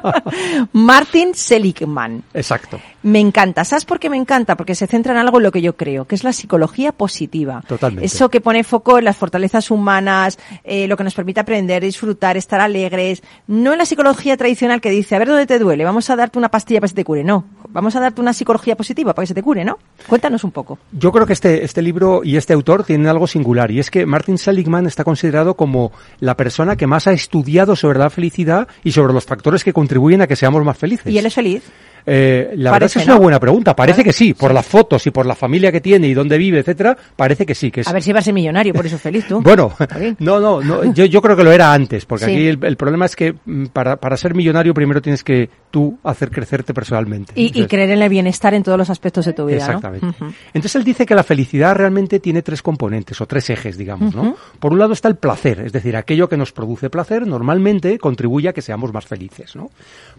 [0.73, 2.23] Martin Seligman.
[2.33, 2.79] Exacto.
[3.07, 3.63] Me encanta.
[3.63, 4.57] ¿Sabes por qué me encanta?
[4.57, 7.63] Porque se centra en algo en lo que yo creo, que es la psicología positiva.
[7.65, 8.05] Totalmente.
[8.05, 12.35] Eso que pone foco en las fortalezas humanas, eh, lo que nos permite aprender, disfrutar,
[12.35, 13.23] estar alegres.
[13.47, 16.37] No en la psicología tradicional que dice, a ver dónde te duele, vamos a darte
[16.37, 17.23] una pastilla para que se te cure.
[17.23, 19.79] No, vamos a darte una psicología positiva para que se te cure, ¿no?
[20.07, 20.77] Cuéntanos un poco.
[20.91, 24.05] Yo creo que este, este libro y este autor tienen algo singular, y es que
[24.05, 28.91] Martin Seligman está considerado como la persona que más ha estudiado sobre la felicidad y
[28.91, 31.09] sobre los factores que contribuyen a que seamos más felices.
[31.09, 31.63] ¿Y él es feliz?
[32.09, 33.15] Eh, la verdad es que es ¿no?
[33.15, 33.75] una buena pregunta.
[33.75, 36.59] Parece que sí, por las fotos y por la familia que tiene y dónde vive,
[36.59, 38.95] etcétera, parece que sí, que es A ver si va a ser millonario, por eso
[38.95, 39.41] es feliz tú.
[39.47, 39.73] Bueno,
[40.19, 42.31] no, no, no yo, yo creo que lo era antes, porque Sí.
[42.31, 45.97] aquí el, el problema es que mm, para, para ser millonario primero tienes que tú
[46.03, 47.33] hacer crecerte personalmente.
[47.35, 49.63] Y, creer en el bienestar en todos los aspectos de tu vida, ¿no?
[49.65, 50.07] Exactamente.
[50.53, 54.35] Entonces él dice que la felicidad realmente tiene tres componentes o tres ejes, digamos, ¿no?
[54.59, 58.49] Por un lado está el placer, es decir, aquello que nos produce placer normalmente contribuye
[58.49, 59.69] a que seamos más felices, ¿no?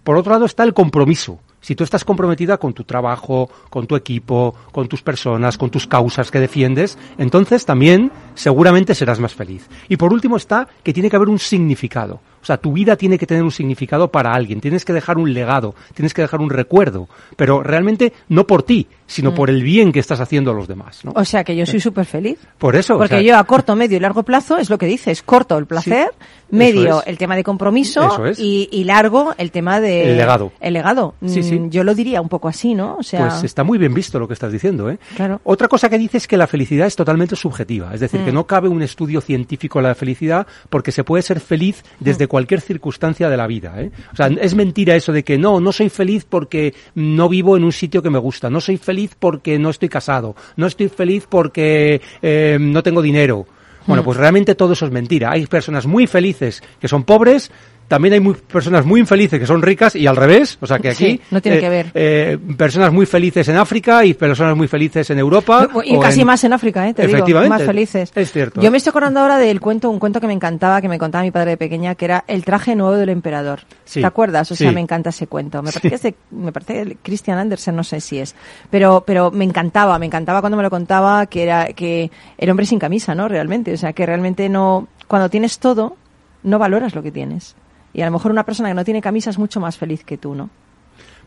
[0.04, 1.40] Por otro lado está el compromiso.
[1.60, 5.86] Si tú estás comprometida con tu trabajo, con tu equipo, con tus personas, con tus
[5.86, 9.68] causas que defiendes, entonces también seguramente serás más feliz.
[9.88, 12.20] Y por último está que tiene que haber un significado.
[12.42, 15.32] O sea, tu vida tiene que tener un significado para alguien, tienes que dejar un
[15.32, 19.90] legado, tienes que dejar un recuerdo, pero realmente no por ti, sino por el bien
[19.92, 21.12] que estás haciendo a los demás, ¿no?
[21.16, 22.38] O sea que yo soy súper feliz.
[22.58, 24.86] Por eso, o Porque sea, yo a corto, medio y largo plazo es lo que
[24.86, 25.22] dices.
[25.22, 26.10] Corto el placer,
[26.50, 27.06] medio es.
[27.06, 28.38] el tema de compromiso Eso es.
[28.38, 30.10] y, y largo el tema de...
[30.10, 30.52] El legado.
[30.60, 31.14] El legado.
[31.26, 31.58] Sí, sí.
[31.58, 32.96] Mm, Yo lo diría un poco así, ¿no?
[32.98, 33.28] O sea...
[33.28, 34.98] Pues está muy bien visto lo que estás diciendo, ¿eh?
[35.16, 35.40] Claro.
[35.44, 38.34] Otra cosa que dice es que la felicidad es totalmente subjetiva, es decir, que Mm.
[38.34, 42.60] no cabe un estudio científico de la felicidad porque se puede ser feliz desde Cualquier
[42.60, 43.90] circunstancia de la vida, ¿eh?
[44.12, 47.64] O sea, es mentira eso de que no, no soy feliz porque no vivo en
[47.64, 51.26] un sitio que me gusta, no soy feliz porque no estoy casado, no estoy feliz
[51.28, 53.46] porque eh, no tengo dinero.
[53.86, 54.04] Bueno, Mm.
[54.04, 55.30] pues realmente todo eso es mentira.
[55.32, 57.50] Hay personas muy felices que son pobres,
[57.88, 60.90] también hay muy, personas muy infelices que son ricas y al revés, o sea que
[60.90, 61.90] aquí Sí, no tiene eh, que ver.
[61.94, 65.66] eh, personas muy felices en África y personas muy felices en Europa.
[65.84, 66.92] Y casi en- más en África, ¿eh?
[66.92, 67.56] Te digo, Efectivamente.
[67.56, 68.12] más felices.
[68.14, 68.60] Es cierto.
[68.60, 71.24] Yo me estoy acordando ahora del cuento, un cuento que me encantaba, que me contaba
[71.24, 73.60] mi padre de pequeña, que era El traje nuevo del emperador.
[73.86, 74.00] Sí.
[74.02, 74.52] ¿Te acuerdas?
[74.52, 74.74] O sea, Sí.
[74.74, 75.62] me encanta ese cuento.
[75.62, 78.34] Me parece que es de, me parece de Christian Andersen, no sé si es.
[78.70, 82.66] Pero, pero me encantaba, me encantaba cuando me lo contaba que era, que el hombre
[82.66, 83.28] sin camisa, ¿no?
[83.28, 83.72] Realmente.
[83.72, 85.96] O sea, que realmente no, cuando tienes todo,
[86.42, 87.56] no valoras lo que tienes.
[87.98, 90.16] Y a lo mejor una persona que no tiene camisa es mucho más feliz que
[90.16, 90.50] tú, ¿no?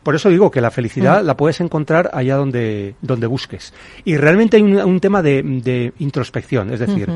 [0.03, 1.25] Por eso digo que la felicidad Mm.
[1.25, 3.73] la puedes encontrar allá donde, donde busques.
[4.05, 7.09] Y realmente hay un, un tema de, de introspección, es decir,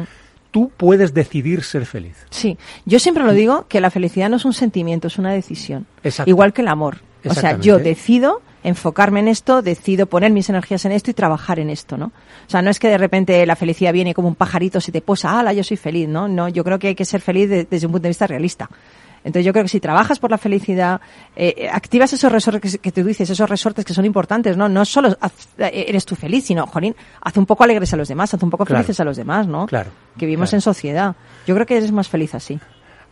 [0.52, 2.18] tú puedes decidir ser feliz.
[2.30, 5.86] Sí, yo siempre lo digo que la felicidad no es un sentimiento, es una decisión.
[6.04, 6.30] Exacto.
[6.30, 6.98] Igual que el amor.
[7.28, 11.60] O sea, yo decido enfocarme en esto, decido poner mis energías en esto y trabajar
[11.60, 12.08] en esto, ¿no?
[12.08, 15.02] O sea, no es que de repente la felicidad viene como un pajarito, se te
[15.02, 16.28] posa, ala, yo soy feliz, ¿no?
[16.28, 18.70] No, yo creo que hay que ser feliz de- desde un punto de vista realista.
[19.26, 21.02] Entonces yo creo que si trabajas por la felicidad,
[21.36, 24.70] eh, eh, activas esos resortes que, tú dices, esos resortes que son importantes, ¿no?
[24.70, 28.08] No solo haz- eh, eres tú feliz, sino, jolín, haz un poco alegres a los
[28.08, 28.84] demás, haz un poco Claro.
[28.84, 29.66] felices a los demás, ¿no?
[29.66, 30.58] Claro, Que vivimos claro.
[30.60, 31.16] en sociedad.
[31.48, 32.60] Yo creo que eres más feliz así.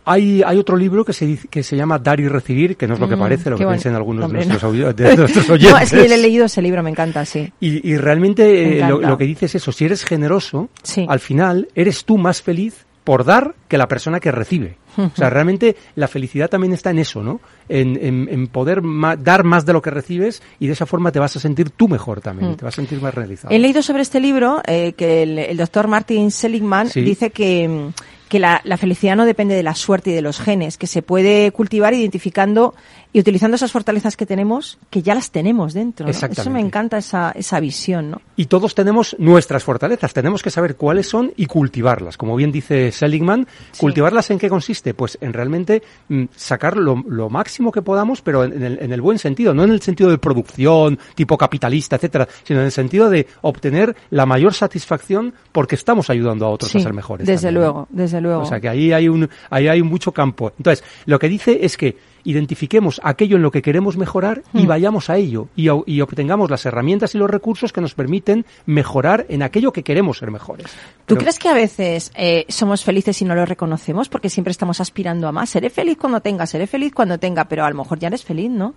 [0.06, 2.92] Hay, hay otro libro que se, dice- que se llama Dar y Recibir, que no
[2.94, 3.76] es lo que Mm, parece, lo qué que bueno.
[3.80, 4.86] piensan algunos Hombre, de, nuestros, no.
[4.90, 5.72] audi- de nuestros oyentes.
[5.72, 7.50] No, es que yo le he leído ese libro, me encanta, sí.
[7.58, 11.06] Y, y realmente Me eh, lo, que dices es eso, si eres generoso, Sí.
[11.08, 14.78] al final eres tú más feliz por dar que la persona que recibe.
[14.96, 17.40] O sea, realmente la felicidad también está en eso, ¿no?
[17.68, 21.10] En, en- en poder ma- dar más de lo que recibes y de esa forma
[21.12, 22.56] te vas a sentir tú mejor también, Mm.
[22.56, 23.52] te vas a sentir más realizado.
[23.52, 27.00] He leído sobre este libro eh, que el, el doctor Martin Seligman Sí.
[27.02, 27.90] dice que,
[28.28, 31.02] que la, la felicidad no depende de la suerte y de los genes, que se
[31.02, 32.74] puede cultivar identificando
[33.14, 36.04] y utilizando esas fortalezas que tenemos, que ya las tenemos dentro.
[36.04, 36.10] ¿no?
[36.10, 38.20] Eso me encanta esa, esa visión, ¿no?
[38.34, 42.16] Y todos tenemos nuestras fortalezas, tenemos que saber cuáles son y cultivarlas.
[42.16, 43.46] Como bien dice Seligman,
[43.78, 44.94] ¿cultivarlas en qué consiste?
[44.94, 49.00] Pues en realmente mm, sacar lo, lo máximo que podamos, pero en el, en el
[49.00, 53.08] buen sentido, no en el sentido de producción, tipo capitalista, etcétera, sino en el sentido
[53.10, 57.28] de obtener la mayor satisfacción porque estamos ayudando a otros Sí, a ser mejores.
[57.28, 57.60] desde también, ¿no?
[57.60, 58.42] luego, desde luego.
[58.42, 60.52] O sea que ahí hay un, ahí hay mucho campo.
[60.58, 64.68] Entonces, lo que dice es que identifiquemos aquello en lo que queremos mejorar y Hmm.
[64.68, 69.42] vayamos a ello y, obtengamos las herramientas y los recursos que nos permiten mejorar en
[69.42, 70.66] aquello que queremos ser mejores.
[71.06, 74.50] ¿Tú Pero- crees que a veces eh, somos felices y no lo reconocemos porque siempre
[74.52, 75.50] estamos aspirando a más?
[75.50, 78.50] Seré feliz cuando tenga, seré feliz cuando tenga, pero a lo mejor ya eres feliz,
[78.50, 78.74] ¿no?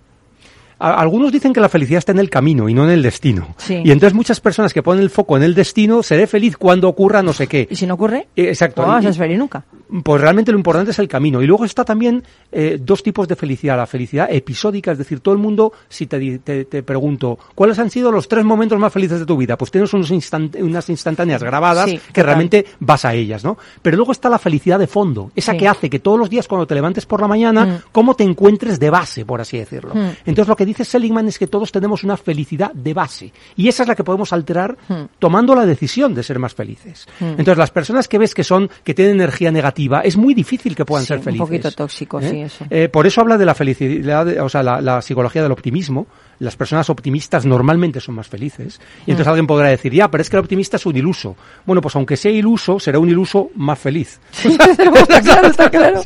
[0.78, 3.54] A- Algunos dicen que la felicidad está en el camino y no en el destino.
[3.56, 3.80] Sí.
[3.84, 7.22] Y entonces muchas personas que ponen el foco en el destino, seré feliz cuando ocurra
[7.22, 7.66] no sé qué.
[7.70, 8.28] ¿Y si no ocurre?
[8.36, 8.82] Eh, Exacto.
[8.82, 9.64] No vas a ser feliz nunca.
[10.02, 11.40] Pues realmente lo importante es el camino.
[11.42, 13.76] Y luego está también eh, dos tipos de felicidad.
[13.76, 17.90] La felicidad episódica, es decir, todo el mundo, si te, te, te pregunto, ¿cuáles han
[17.90, 19.56] sido los tres momentos más felices de tu vida?
[19.56, 23.56] Pues tienes unos instant- unas instantáneas grabadas Sí, que realmente vas a ellas, ¿no?
[23.82, 25.58] Pero luego está la felicidad de fondo, esa Sí.
[25.58, 27.78] que hace que todos los días cuando te levantes por la mañana, Mm.
[27.92, 29.94] cómo te encuentres de base, por así decirlo.
[29.94, 30.08] Mm.
[30.26, 33.32] Entonces lo que dice Seligman es que todos tenemos una felicidad de base.
[33.56, 35.04] Y esa es la que podemos alterar Mm.
[35.18, 37.06] tomando la decisión de ser más felices.
[37.20, 37.24] Mm.
[37.30, 40.84] Entonces las personas que ves que son, que tienen energía negativa, es muy difícil que
[40.84, 41.46] puedan Sí, ser un felices.
[41.46, 42.64] poquito tóxico, sí, eso.
[42.70, 46.06] Eh, por eso habla de la felicidad, de- o sea, la, la psicología del optimismo.
[46.40, 48.80] Las personas optimistas normalmente son más felices.
[49.06, 49.30] Y entonces Mm.
[49.30, 51.34] alguien podrá decir, ya, pero es que el optimista es un iluso.
[51.66, 54.20] Bueno, pues aunque sea iluso, será un iluso más feliz.
[54.44, 56.00] está claro, está claro.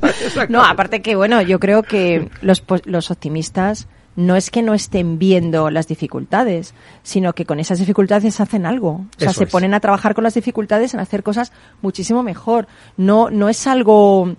[0.49, 4.75] No, aparte que, bueno, yo creo que los, po- los optimistas no es que no
[4.75, 8.91] estén viendo las dificultades, sino que con esas dificultades hacen algo.
[8.91, 9.51] O sea, Eso se es.
[9.51, 12.67] ponen a trabajar con las dificultades en hacer cosas muchísimo mejor.
[12.97, 14.35] No, no es algo...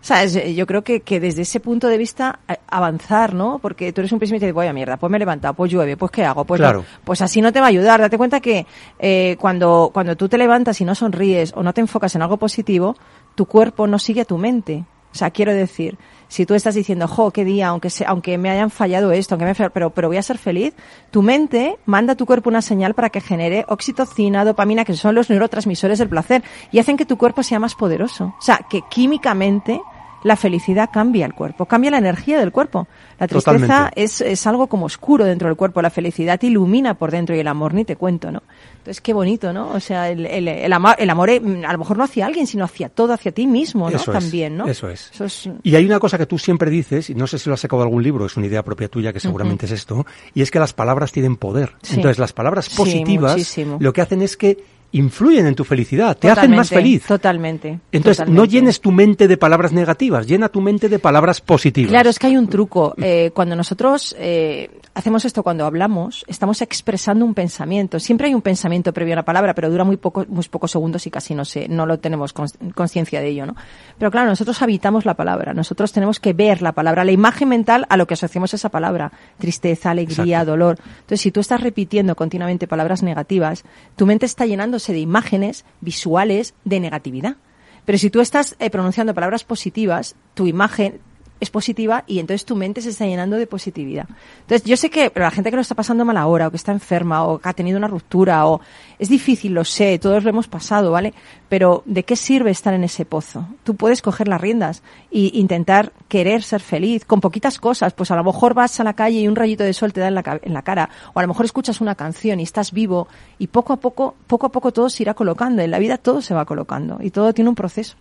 [0.00, 0.54] ¿Sabes?
[0.54, 3.58] Yo creo que, que desde ese punto de vista a- avanzar, ¿no?
[3.58, 5.72] Porque tú eres un pesimista y dices, voy a mierda, pues me he levantado, pues
[5.72, 6.44] llueve, pues ¿qué hago?
[6.44, 6.66] Pues, no.
[6.66, 6.84] Claro.
[7.02, 8.00] pues así no te va a ayudar.
[8.00, 8.64] Date cuenta que
[9.00, 12.36] eh, cuando, cuando tú te levantas y no sonríes o no te enfocas en algo
[12.36, 12.96] positivo,
[13.34, 14.84] tu cuerpo no sigue a tu mente.
[15.12, 18.70] O sea, quiero decir, si tú estás diciendo, jo, qué día, aunque, aunque me hayan
[18.70, 20.74] fallado esto, aunque me fallado- pero, pero voy a ser feliz,
[21.10, 25.14] tu mente manda a tu cuerpo una señal para que genere oxitocina, dopamina, que son
[25.14, 28.34] los neurotransmisores del placer, y hacen que tu cuerpo sea más poderoso.
[28.38, 29.80] O sea, que químicamente
[30.24, 32.88] la felicidad cambia el cuerpo, cambia la energía del cuerpo.
[33.18, 37.10] La tristeza es, es algo como oscuro dentro del cuerpo, la felicidad te ilumina por
[37.10, 38.42] dentro y el amor ni te cuento, ¿no?
[38.78, 39.70] Entonces, qué bonito, ¿no?
[39.70, 42.46] O sea, el, el, el amor, el amor eh, a lo mejor no hacia alguien,
[42.46, 43.96] sino hacia todo, hacia ti mismo, ¿no?
[43.96, 44.66] Eso También, ¿no?
[44.66, 45.10] eso es.
[45.12, 47.54] Eso es Y hay una cosa que tú siempre dices, y no sé si lo
[47.54, 50.42] has sacado de algún libro, es una idea propia tuya que seguramente es esto, y
[50.42, 51.72] es que las palabras tienen poder.
[51.82, 51.96] Sí.
[51.96, 56.54] Entonces las palabras positivas lo que hacen es que influyen en tu felicidad, te hacen
[56.54, 57.04] más feliz.
[57.06, 57.80] Totalmente.
[57.92, 61.90] Entonces, no llenes tu mente de palabras negativas, llena tu mente de palabras positivas.
[61.90, 62.94] Claro, es que hay un truco.
[62.96, 68.00] Eh, cuando nosotros eh, hacemos esto cuando hablamos, estamos expresando un pensamiento.
[68.00, 71.06] Siempre hay un pensamiento previo a la palabra, pero dura muy, poco, muy pocos segundos
[71.06, 73.54] y casi no sé, no lo tenemos conciencia de ello, ¿no?
[73.98, 75.52] Pero claro, nosotros habitamos la palabra.
[75.52, 79.12] Nosotros tenemos que ver la palabra, la imagen mental a lo que asociamos esa palabra.
[79.38, 80.50] Tristeza, alegría, Exacto.
[80.50, 80.78] dolor.
[81.00, 83.64] Entonces, si tú estás repitiendo continuamente palabras negativas,
[83.96, 84.46] tu mente está
[84.86, 87.36] de imágenes visuales de negatividad.
[87.84, 91.00] Pero si tú estás eh, pronunciando palabras positivas, tu imagen
[91.40, 94.08] es positiva y entonces tu mente se está llenando de positividad.
[94.40, 96.72] Entonces, yo sé que la gente que lo está pasando mal ahora, o que está
[96.72, 98.60] enferma, o que ha tenido una ruptura, o
[98.98, 101.14] es difícil, lo sé, todos lo hemos pasado, ¿vale?
[101.48, 103.46] Pero ¿de qué sirve estar en ese pozo?
[103.64, 107.92] Tú puedes coger las riendas e intentar querer ser feliz con poquitas cosas.
[107.92, 110.08] Pues a lo mejor vas a la calle y un rayito de sol te da
[110.08, 113.08] en la, en la cara, o a lo mejor escuchas una canción y estás vivo
[113.38, 115.62] y poco a poco, poco a poco todo se irá colocando.
[115.62, 117.96] En la vida todo se va colocando y todo tiene un proceso.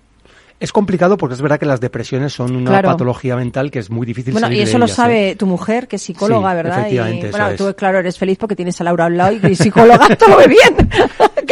[0.59, 2.89] Es complicado porque es verdad que las depresiones son una Claro.
[2.89, 5.35] patología mental que es muy difícil Bueno, salir y eso de lo ellas, sabe ¿eh?
[5.35, 6.79] tu mujer, que es psicóloga, Sí, ¿verdad?
[6.79, 7.57] efectivamente, y eso bueno, es.
[7.57, 10.47] tú, claro, eres feliz porque tienes a Laura al lado y psicóloga, todo lo ve
[10.47, 10.89] bien.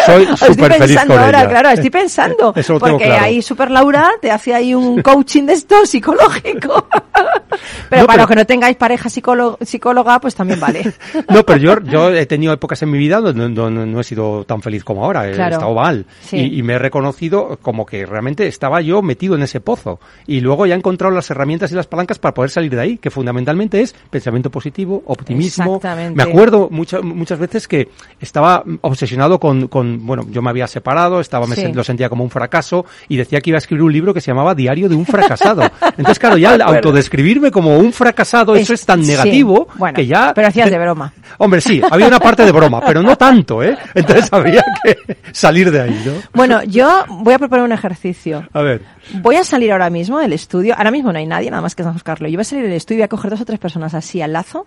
[0.05, 1.49] Soy Estoy superfeliz pensando con ahora, ella.
[1.49, 2.53] claro, estoy pensando.
[2.55, 3.25] Eso lo tengo porque claro.
[3.25, 6.87] ahí Super Laura te hace ahí un coaching de esto psicológico.
[7.89, 10.93] pero No, para pero- los que no tengáis pareja psicóloga, pues también vale.
[11.29, 14.03] No, pero yo, yo he tenido épocas en mi vida donde no, no- no he
[14.03, 15.53] sido tan feliz como ahora, he Claro.
[15.55, 16.05] estado mal.
[16.21, 16.37] Sí.
[16.37, 19.99] Y, y me he reconocido como que realmente estaba yo metido en ese pozo.
[20.27, 22.97] Y luego ya he encontrado las herramientas y las palancas para poder salir de ahí,
[22.97, 25.75] que fundamentalmente es pensamiento positivo, optimismo.
[25.77, 26.15] Exactamente.
[26.23, 27.89] Me acuerdo muchas muchas veces que
[28.19, 31.71] estaba obsesionado con, con bueno, yo me había separado, estaba, me Sí.
[31.73, 34.27] lo sentía como un fracaso y decía que iba a escribir un libro que se
[34.31, 35.61] llamaba Diario de un fracasado.
[35.97, 39.11] Entonces, claro, ya al autodescribirme como un fracasado, eso es tan sí.
[39.11, 40.33] negativo Bueno, que ya...
[40.33, 41.13] pero hacías de broma.
[41.37, 43.77] Hombre, sí, había una parte de broma, pero no tanto, ¿eh?
[43.93, 46.13] Entonces habría que salir de ahí, ¿no?
[46.33, 48.47] Bueno, yo voy a proponer un ejercicio.
[48.53, 48.81] A ver.
[49.21, 50.75] Voy a salir ahora mismo del estudio.
[50.77, 52.31] Ahora mismo no hay nadie, nada más que estamos Carlos.
[52.31, 54.21] Yo voy a salir del estudio y voy a coger dos o tres personas así
[54.21, 54.65] al lazo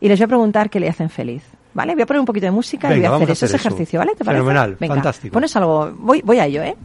[0.00, 1.42] y les voy a preguntar qué le hacen feliz.
[1.80, 1.94] ¿Vale?
[1.94, 3.56] Voy a poner un poquito de música y Venga, voy a hacer, a hacer ese
[3.56, 3.68] eso.
[3.68, 4.12] ejercicio, ¿vale?
[4.14, 4.42] ¿Te parece?
[4.42, 5.32] Fenomenal, Venga, fantástico.
[5.32, 5.90] Pones algo.
[5.96, 6.76] Voy, voy a ello, ¿eh?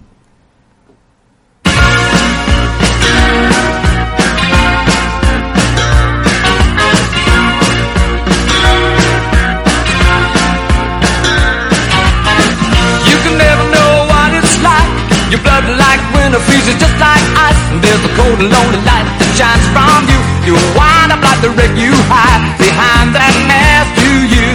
[13.09, 14.89] You can never know what it's like.
[15.31, 17.59] Your blood like winter freezes just like ice.
[17.71, 20.19] And there's a cold and lonely light that shines from you.
[20.49, 24.54] You wind up like the wreck you hide behind that mask you use.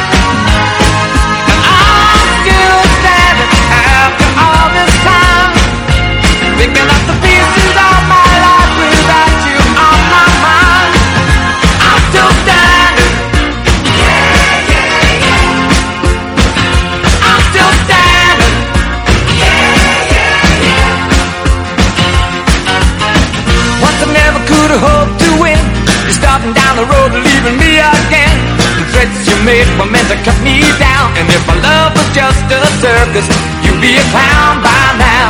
[29.51, 31.07] Made were meant to cut me down.
[31.19, 33.27] And if my love was just a circus,
[33.63, 35.27] you'd be a clown by now.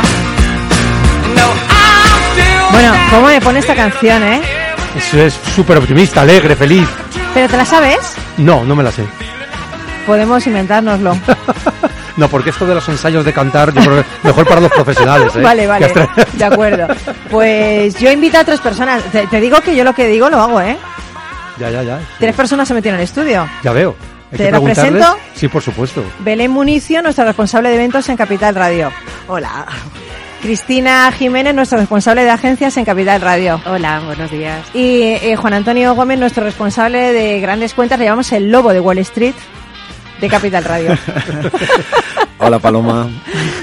[1.38, 4.40] No, I'm still Bueno, ¿cómo me pone esta canción, eh?
[4.96, 6.88] Eso es súper optimista, alegre, feliz.
[7.34, 8.14] ¿Pero te la sabes?
[8.36, 9.04] No, no me la sé.
[10.06, 11.16] Podemos inventárnoslo.
[12.14, 15.34] No, porque esto de los ensayos de cantar, yo creo que mejor para los profesionales,
[15.34, 15.40] ¿eh?
[15.42, 15.90] Vale, vale,
[16.34, 16.86] de acuerdo.
[17.30, 19.02] Pues yo invito a tres personas.
[19.04, 20.76] Te, te digo que yo lo que digo lo hago, ¿eh?
[21.58, 22.00] Ya, ya, ya.
[22.18, 23.48] Tres personas se metieron en el estudio.
[23.62, 23.94] Ya veo.
[24.32, 25.16] Hay ¿Te que presento?
[25.34, 26.02] Sí, por supuesto.
[26.20, 28.90] Belén Municio, nuestra responsable de eventos en Capital Radio.
[29.28, 29.66] Hola.
[30.40, 33.60] Cristina Jiménez, nuestra responsable de agencias en Capital Radio.
[33.64, 34.66] Hola, buenos días.
[34.74, 38.80] Y eh, Juan Antonio Gómez, nuestro responsable de grandes cuentas, le llamamos el lobo de
[38.80, 39.34] Wall Street
[40.22, 40.96] de Capital Radio.
[42.38, 43.08] Hola Paloma.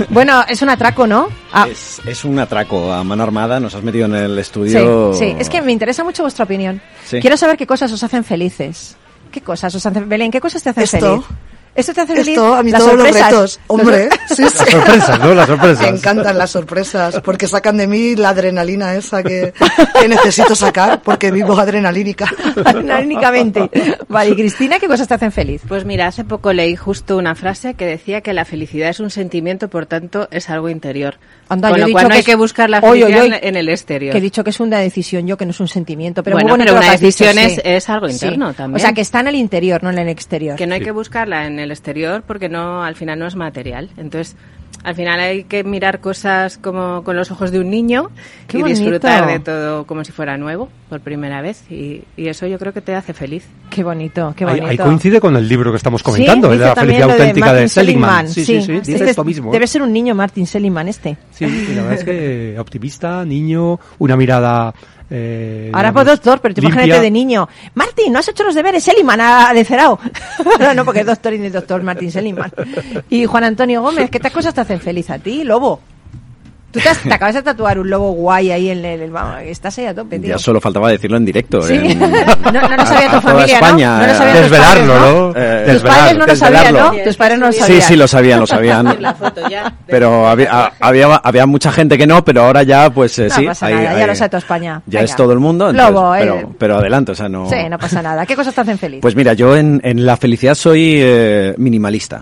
[0.09, 1.27] bueno, es un atraco, ¿no?
[1.53, 5.13] Ah, Es, es un atraco a mano armada, nos has metido en el sí, estudio.
[5.13, 6.81] sí, es que me interesa mucho vuestra opinión.
[7.05, 7.19] Sí.
[7.21, 8.95] Quiero saber qué cosas os hacen felices.
[9.31, 10.97] ¿Qué cosas os hacen Belén, ¿qué cosas te hacen Esto.
[10.99, 11.25] feliz?
[11.79, 12.29] ¿Esto te hace feliz?
[12.29, 13.59] Esto, a mí Las todos los retos.
[13.67, 14.65] Hombre, Los- sí, sí.
[14.65, 15.33] Las sorpresas, ¿no?
[15.33, 15.81] Las sorpresas.
[15.81, 19.53] Me encantan las sorpresas, porque sacan de mí la adrenalina esa que,
[19.99, 22.29] que necesito sacar, porque vivo adrenalínica.
[22.65, 23.69] Adrenalínicamente.
[24.07, 25.61] Vale, y Cristina, ¿qué cosas te hacen feliz?
[25.67, 29.09] Pues mira, hace poco leí justo una frase que decía que la felicidad es un
[29.09, 31.15] sentimiento, por tanto es algo interior.
[31.49, 32.89] Anda, Con yo he lo dicho cual no que hay es- que buscar la Oye,
[32.89, 34.11] oye, felicidad oye, en el exterior.
[34.11, 36.21] Que he dicho que es una decisión yo, que no es un sentimiento.
[36.23, 37.53] Pero Bueno, muy pero una has dicho, decisión sí.
[37.57, 38.13] es- es algo Sí.
[38.13, 38.75] interno también.
[38.75, 40.55] O sea, que está en el interior, no en el exterior.
[40.55, 43.89] Que no hay que buscarla en el exterior porque no, al final no es material.
[43.97, 44.35] Entonces,
[44.83, 48.11] al final hay que mirar cosas como con los ojos de un niño
[48.47, 48.79] Qué y bonito.
[48.79, 52.71] disfrutar de todo como si fuera nuevo por primera vez y, y eso yo creo
[52.71, 53.45] que te hace feliz.
[53.69, 54.67] Qué bonito, qué Ahí, bonito.
[54.67, 57.45] ahí coincide con el libro que estamos Sí, comentando, dice de la felicidad de auténtica
[57.47, 58.27] de, Martin Seligman.
[58.29, 59.51] Sí, sí, sí, dice Este esto es- mismo.
[59.51, 61.17] Debe ser un niño Martin Seligman este.
[61.47, 64.73] Sí, y la verdad es que optimista, niño, una mirada...
[65.09, 66.75] eh, Ahora pues doctor, pero tú limpia.
[66.83, 67.47] imagínate de niño.
[67.75, 68.83] Martín, ¿no has hecho los deberes?
[68.83, 69.97] Seligman ha de cerao.
[70.59, 72.51] no, no, porque es doctor y no es doctor Martín Seligman.
[73.09, 75.79] Y Juan Antonio Gómez, ¿qué estas cosas te hacen feliz a ti, lobo?
[76.71, 79.01] Tú te, has- te acabas de tatuar un lobo guay ahí en el...
[79.01, 80.29] el- vamos, estás ahí a tope, tío.
[80.29, 81.61] Ya solo faltaba decirlo en directo.
[81.63, 81.73] Sí.
[81.73, 83.65] en- No- no lo sabía tu a toda familia, ¿no?
[83.65, 85.33] España, No lo eh, sabían Desvelarlo, padres, ¿no?
[85.35, 86.69] Eh, Tus padres no lo sabían, ¿no?
[86.71, 87.03] desvelarlo.
[87.03, 87.81] Tus padres no lo Sí, sabían.
[87.81, 88.97] sí, lo sabían, lo sabían.
[89.01, 89.73] La foto ya.
[89.87, 93.35] Pero había, a- había, había mucha gente que no, pero ahora ya, pues eh, No
[93.35, 93.45] sí.
[93.45, 94.81] pasa ahí- nada, ya lo sabe toda España.
[94.85, 95.05] Ya Venga.
[95.11, 95.69] es todo el mundo.
[95.69, 96.47] entonces, Lobo, pero, eh.
[96.57, 97.49] pero adelante, o sea, no.
[97.49, 98.25] Sí, no pasa nada.
[98.25, 98.99] ¿Qué cosas te hacen feliz?
[99.01, 102.21] Pues mira, yo en, en la felicidad soy eh, minimalista.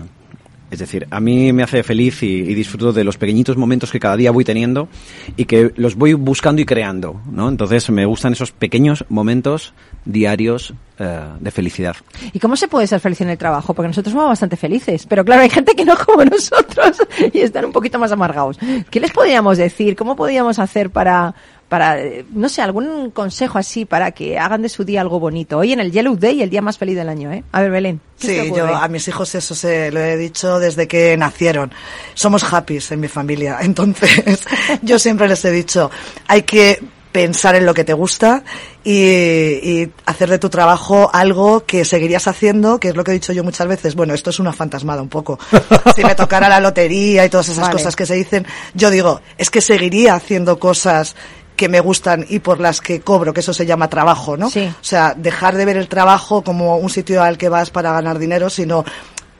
[0.70, 4.16] Es decir, a mí me hace feliz y, disfruto de los pequeñitos momentos que cada
[4.16, 4.88] día voy teniendo
[5.36, 7.48] y que los voy buscando y creando, ¿no?
[7.48, 9.72] Entonces me gustan esos pequeños momentos
[10.04, 11.96] diarios eh, de felicidad.
[12.32, 13.72] ¿Y cómo se puede ser feliz en el trabajo?
[13.72, 16.98] Porque nosotros somos bastante felices, pero claro, hay gente que no como nosotros
[17.32, 18.58] y están un poquito más amargados.
[18.90, 19.96] ¿Qué les podríamos decir?
[19.96, 21.34] ¿Cómo podríamos hacer para,
[21.68, 21.98] para,
[22.32, 25.58] no sé, algún consejo así para que hagan de su día algo bonito?
[25.58, 27.44] Hoy en el Yellow Day, el día más feliz del año, ¿eh?
[27.52, 28.00] A ver, Belén.
[28.18, 31.16] ¿qué se te Sí, yo a mis hijos eso se lo he dicho desde que
[31.16, 31.70] nacieron.
[32.14, 33.58] Somos happys en mi familia.
[33.62, 34.44] Entonces,
[34.82, 35.90] yo siempre les he dicho,
[36.26, 36.80] hay que
[37.12, 38.44] pensar en lo que te gusta
[38.84, 43.14] y, y hacer de tu trabajo algo que seguirías haciendo, que es lo que he
[43.14, 43.94] dicho yo muchas veces.
[43.94, 45.38] Bueno, esto es una fantasmada un poco.
[45.96, 47.72] Si me tocara la lotería y todas esas Vale.
[47.72, 51.16] cosas que se dicen, yo digo, es que seguiría haciendo cosas
[51.58, 54.48] que me gustan y por las que cobro, que eso se llama trabajo, ¿no?
[54.48, 54.64] Sí.
[54.64, 58.20] O sea, dejar de ver el trabajo como un sitio al que vas para ganar
[58.20, 58.84] dinero, sino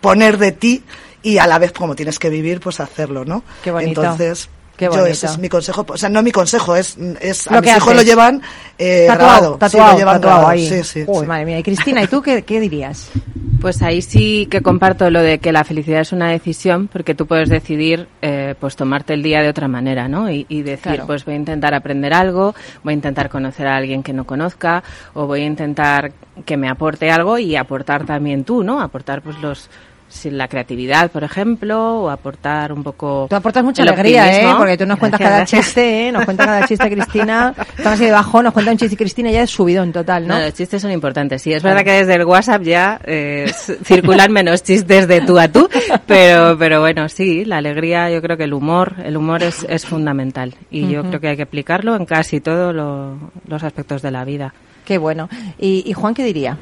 [0.01, 0.83] poner de ti
[1.23, 3.45] y a la vez como tienes que vivir, pues hacerlo, ¿no?
[3.63, 4.03] Qué bonito.
[4.03, 7.55] Entonces, Qué yo ese es mi consejo, o sea, no mi consejo, es, es a
[7.55, 8.41] Lo mis que hijos lo llevan
[8.79, 10.69] eh, tatuado, grabado, sí, tatuado, lo llevan tatuado grabado, ahí.
[10.69, 11.27] sí, sí, Uy, sí.
[11.27, 11.59] madre mía.
[11.59, 13.11] Y Cristina, ¿y tú qué, qué dirías?
[13.61, 17.27] Pues ahí sí que comparto lo de que la felicidad es una decisión, porque tú
[17.27, 20.31] puedes decidir, eh, pues tomarte el día de otra manera, ¿no?
[20.31, 21.07] Y, y decir, Claro.
[21.09, 22.55] pues voy a intentar aprender algo,
[22.85, 26.13] voy a intentar conocer a alguien que no conozca, o voy a intentar
[26.47, 28.81] que me aporte algo y aportar también tú, ¿no?
[28.81, 29.69] Aportar, pues los
[30.09, 33.27] si la creatividad, por ejemplo, o aportar un poco.
[33.29, 34.55] Tú aportas mucha alegría, ¿eh?
[34.57, 35.67] Porque tú nos cuentas cada gracias.
[35.67, 36.13] chiste, ¿eh?
[36.13, 37.55] Nos cuenta cada chiste Cristina.
[37.59, 40.35] Estamos así de bajón, nos cuenta un chiste Cristina ya es subidón total, ¿no?
[40.39, 41.43] No, los chistes son importantes.
[41.43, 43.53] Sí, es verdad que desde el WhatsApp ya eh,
[43.85, 45.69] circulan menos chistes de tú a tú,
[46.07, 49.85] pero, pero bueno, sí, la alegría, yo creo que el humor, el humor es, es
[49.85, 54.11] fundamental y yo creo que hay que aplicarlo en casi todos lo- los aspectos de
[54.11, 54.55] la vida.
[54.85, 55.29] Qué bueno.
[55.59, 56.57] ¿Y, y Juan qué diría?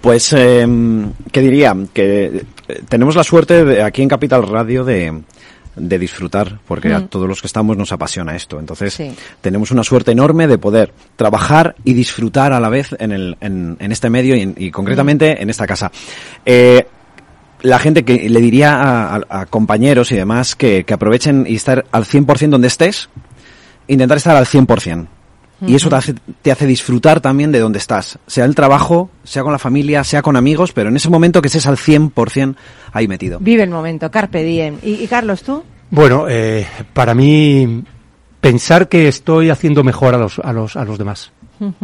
[0.00, 0.66] Pues, eh,
[1.32, 1.76] ¿qué diría?
[1.92, 5.22] Que eh, tenemos la suerte de, aquí en Capital Radio de,
[5.74, 7.08] de disfrutar, porque a Mm.
[7.08, 8.58] todos los que estamos nos apasiona esto.
[8.60, 9.10] Entonces, Sí.
[9.40, 13.76] tenemos una suerte enorme de poder trabajar y disfrutar a la vez en, el, en,
[13.80, 15.90] en este medio y, en- y concretamente en esta casa.
[16.46, 16.86] Eh,
[17.62, 21.56] la gente que le diría a, a- a compañeros y demás que, que aprovechen y
[21.56, 23.08] estar al 100% donde estés,
[23.88, 25.08] intentar estar al 100%.
[25.66, 29.42] Y eso te hace, te hace disfrutar también de donde estás, sea el trabajo, sea
[29.42, 32.54] con la familia, sea con amigos, pero en ese momento que estés al 100%
[32.92, 33.38] ahí metido.
[33.40, 34.78] Vive el momento, carpe diem.
[34.82, 35.64] ¿Y, y Carlos, tú?
[35.90, 37.82] Bueno, eh, para mí,
[38.40, 41.32] pensar que estoy haciendo mejor a los, a los, a los demás.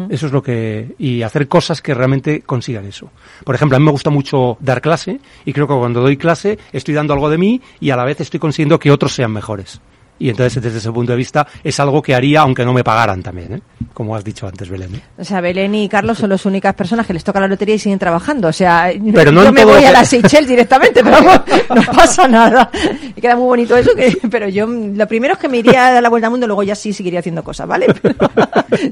[0.09, 0.95] Eso es lo que...
[0.99, 3.11] Y hacer cosas que realmente consigan eso.
[3.45, 6.59] Por ejemplo, a mí me gusta mucho dar clase y creo que cuando doy clase
[6.73, 9.81] estoy dando algo de mí y a la vez estoy consiguiendo que otros sean mejores.
[10.19, 13.23] Y entonces, desde ese punto de vista, es algo que haría aunque no me pagaran
[13.23, 13.61] también, ¿eh?
[13.93, 14.95] Como has dicho antes, Belén.
[14.95, 15.01] ¿eh?
[15.19, 17.79] O sea, Belén y Carlos son las únicas personas que les toca la lotería y
[17.79, 18.49] siguen trabajando.
[18.49, 21.41] O sea, Pero no yo me voy lo a que- las Seychelles directamente, pero vamos,
[21.75, 22.71] no pasa nada.
[23.17, 25.93] Y queda muy bonito eso, que, pero yo lo primero es que me iría a
[25.95, 27.87] dar la vuelta al mundo, luego ya sí seguiría haciendo cosas, ¿vale?
[28.01, 28.15] Pero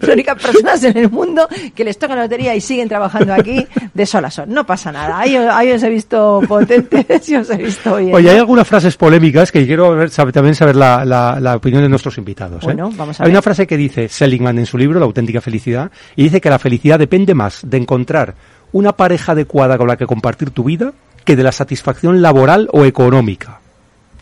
[0.00, 3.64] las únicas personas en el mundo que les toca la lotería y siguen trabajando aquí,
[3.94, 4.46] de sol a sol.
[4.48, 5.18] No pasa nada.
[5.18, 8.14] Ahí, ahí os he visto potentes y os he visto bien.
[8.14, 8.42] Oye, hay ¿no?
[8.42, 12.62] algunas frases polémicas que quiero ver, también saber la, la- la opinión de nuestros invitados.
[12.62, 12.66] ¿eh?
[12.66, 13.34] Bueno, vamos a hay ver.
[13.34, 16.58] una frase que dice Seligman en su libro, La auténtica felicidad, y dice que la
[16.58, 18.34] felicidad depende más de encontrar
[18.72, 20.92] una pareja adecuada con la que compartir tu vida
[21.24, 23.60] que de la satisfacción laboral o económica.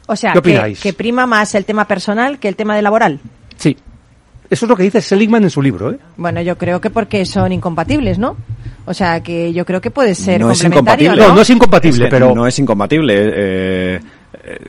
[0.06, 0.80] O sea, ¿Qué que, opináis?
[0.80, 3.20] que prima más el tema personal que el tema de laboral.
[3.56, 3.76] Sí.
[4.50, 5.98] Eso es lo que dice Seligman en su libro, ¿eh?
[6.16, 8.36] Bueno, yo creo que porque son incompatibles, ¿no?
[8.84, 11.16] O sea, que yo creo que puede ser no es incompatible.
[11.22, 11.28] ¿no?
[11.28, 13.14] No, no es incompatible, Es que pero- No es incompatible.
[13.16, 14.00] eh,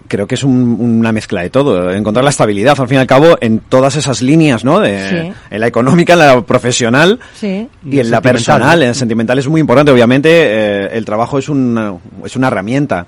[0.07, 1.91] creo que es un- una mezcla de todo.
[1.91, 4.79] Encontrar la estabilidad, al fin y al cabo, en todas esas líneas, ¿no?
[4.79, 5.33] De, Sí.
[5.49, 7.67] En la económica, en la profesional Sí.
[7.85, 8.81] y en la personal.
[8.83, 9.91] En la sentimental es muy importante.
[9.91, 11.95] Obviamente, eh, el trabajo es una,
[12.25, 13.05] es una herramienta.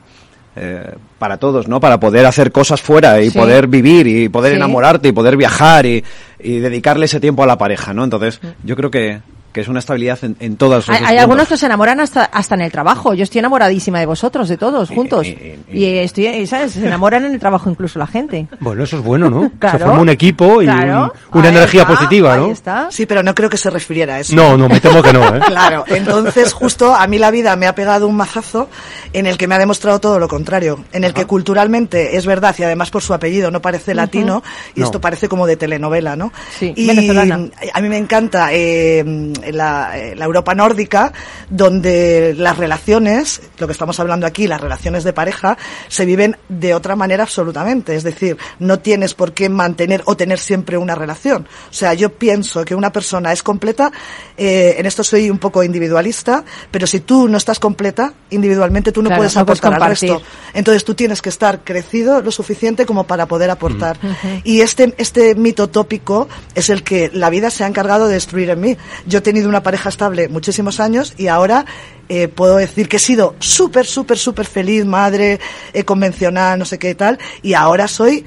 [0.56, 0.84] eh,
[1.18, 1.80] para todos, ¿no?
[1.80, 3.40] Para poder hacer cosas fuera y Sí.
[3.40, 4.58] poder vivir y poder Sí.
[4.58, 6.04] enamorarte y poder viajar y,
[6.40, 8.04] y dedicarle ese tiempo a la pareja, ¿no?
[8.04, 9.20] Entonces, yo creo que,
[9.54, 12.56] que es una estabilidad en, en todas Hay, hay algunos que se enamoran hasta, hasta
[12.56, 13.14] en el trabajo.
[13.14, 15.28] Yo estoy enamoradísima de vosotros, de todos, juntos.
[15.72, 16.74] Y, estoy, ¿sabes?
[16.74, 18.48] Se enamoran en el trabajo incluso la gente.
[18.60, 19.52] Bueno, eso es bueno, ¿no?
[19.60, 19.78] Claro.
[19.78, 21.14] Se forma un equipo y Claro.
[21.32, 22.52] un- una Ahí energía está, positiva, ahí ¿no?
[22.52, 22.88] está.
[22.92, 24.36] Sí, pero no creo que se refiriera a eso.
[24.36, 25.40] No, no, me temo que no, ¿eh?
[25.48, 28.70] Claro, entonces justo a mí la vida me ha pegado un mazazo
[29.14, 32.56] en el que me ha demostrado todo lo contrario, en el que culturalmente es verdad
[32.58, 34.42] y además por su apellido no parece latino
[34.76, 34.86] y No.
[34.88, 36.32] esto parece como de telenovela, ¿no?
[36.58, 37.48] Sí, y venezolana.
[37.74, 39.04] a mí me encanta eh,
[39.52, 41.12] la, eh, la Europa nórdica
[41.50, 46.74] donde las relaciones, lo que estamos hablando aquí, las relaciones de pareja, se viven de
[46.74, 47.96] otra manera absolutamente.
[47.96, 51.48] Es decir, no tienes por qué mantener o tener siempre una relación.
[51.70, 53.92] O sea, yo pienso que una persona es completa,
[54.38, 59.02] eh, en esto soy un poco individualista, pero si tú no estás completa individualmente, tú
[59.02, 60.22] no Claro, puedes no aportar al resto.
[60.54, 63.98] Entonces tú tienes que estar crecido lo suficiente como para poder aportar.
[64.44, 68.50] Y este, este mito tópico es el que la vida se ha encargado de destruir
[68.50, 68.78] en mí.
[69.06, 71.66] Yo tenido una pareja estable muchísimos años y ahora
[72.10, 75.40] eh, puedo decir que he sido súper, súper, súper feliz, madre,
[75.74, 78.24] eh, convencional, no sé qué tal, y ahora soy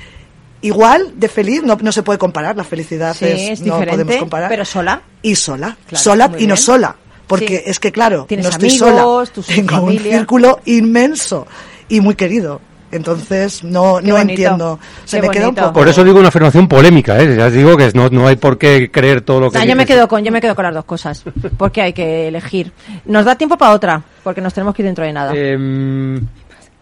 [0.63, 4.17] igual de feliz, no, no se puede comparar, la felicidad Sí, es, es no podemos
[4.17, 4.49] comparar.
[4.49, 5.03] pero sola.
[5.23, 6.97] Y sola, Claro, sola y no sola.
[7.27, 7.63] Porque Sí.
[7.71, 9.47] es que, claro, no estoy amigos, sola.
[9.55, 10.19] Tengo un familia.
[10.19, 11.47] círculo inmenso
[11.89, 12.61] y muy querido.
[12.97, 14.19] Entonces, no, Qué no bonito.
[14.19, 14.79] entiendo.
[15.05, 15.73] Se me queda un poco.
[15.73, 17.37] Por eso digo una afirmación polémica, ¿eh?
[17.37, 19.87] Ya os digo que no, no hay por qué creer todo lo que yo me
[19.87, 21.25] quedo con, yo me quedo con las dos cosas,
[21.57, 22.73] porque hay que elegir.
[23.05, 25.33] Nos da tiempo para otra, porque nos tenemos que ir dentro de nada.
[25.35, 26.21] Em,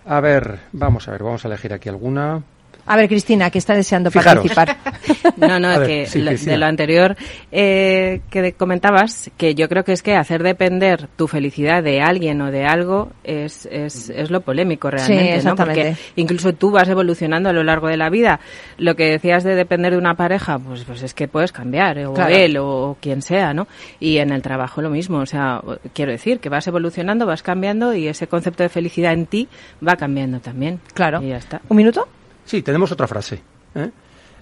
[0.07, 2.43] a ver, vamos a ver, vamos a elegir aquí alguna.
[2.87, 4.45] A ver, Cristina, que está deseando Fijaros.
[4.51, 4.77] participar.
[5.37, 6.53] No, no, ver, que sí, lo- Cristina.
[6.53, 7.17] de lo anterior
[7.51, 12.41] eh, que comentabas, que yo creo que es que hacer depender tu felicidad de alguien
[12.41, 15.37] o de algo es, es, es lo polémico realmente, ¿no?
[15.37, 15.83] exactamente.
[15.91, 18.41] Porque incluso tú vas evolucionando a lo largo de la vida.
[18.79, 22.07] Lo que decías de depender de una pareja, pues, pues es que puedes cambiar, eh,
[22.07, 22.35] o Claro.
[22.35, 23.67] él o quien sea, ¿no?
[24.01, 25.61] Y en el trabajo lo mismo, o sea,
[25.93, 29.49] quiero decir que vas evolucionando, vas cambiando y ese concepto de felicidad en ti
[29.87, 30.81] va cambiando también.
[30.95, 31.23] Claro.
[31.23, 31.61] Y ya está.
[31.69, 32.07] ¿Un minuto?
[32.45, 33.41] Sí, tenemos otra frase.
[33.75, 33.91] ¿eh?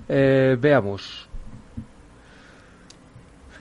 [0.09, 1.29] Eh, veamos.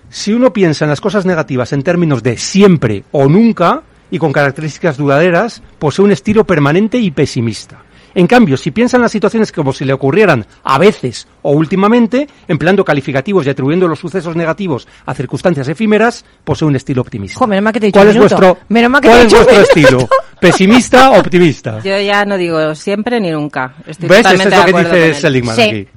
[0.09, 4.33] Si uno piensa en las cosas negativas en términos de siempre o nunca y con
[4.33, 7.83] características duraderas, posee un estilo permanente y pesimista.
[8.13, 12.27] En cambio, si piensa en las situaciones como si le ocurrieran a veces o últimamente,
[12.47, 17.39] empleando calificativos y atribuyendo los sucesos negativos a circunstancias efímeras, posee un estilo optimista.
[17.39, 18.35] Jo, menos mal que te he dicho ¿Cuál un es minuto.
[18.35, 20.09] vuestro, Menos mal que cuál te he dicho vuestro estilo?
[20.41, 21.79] ¿Pesimista o optimista?
[21.83, 23.75] Yo ya no digo siempre ni nunca.
[23.87, 24.19] Estoy ¿Ves?
[24.19, 25.21] Eso totalmente es lo de que acuerdo dice.
[25.21, 25.61] Seligman Sí.
[25.61, 25.87] aquí.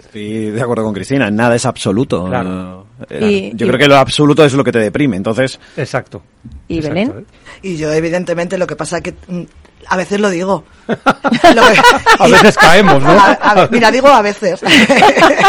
[0.00, 2.26] Estoy de acuerdo con Cristina, nada es absoluto.
[2.26, 2.86] Claro.
[3.10, 5.60] Eh, Y- yo y- creo que lo absoluto es lo que te deprime, entonces...
[5.76, 6.22] Exacto.
[6.68, 7.14] ¿Y Exacto, Belén?
[7.18, 7.24] ¿eh?
[7.62, 9.42] Y yo, evidentemente, lo que pasa que mm,
[9.88, 10.64] a veces lo digo.
[10.86, 11.80] Lo que-
[12.20, 13.10] A veces caemos, ¿no?
[13.10, 14.60] A- a- mira, digo a veces.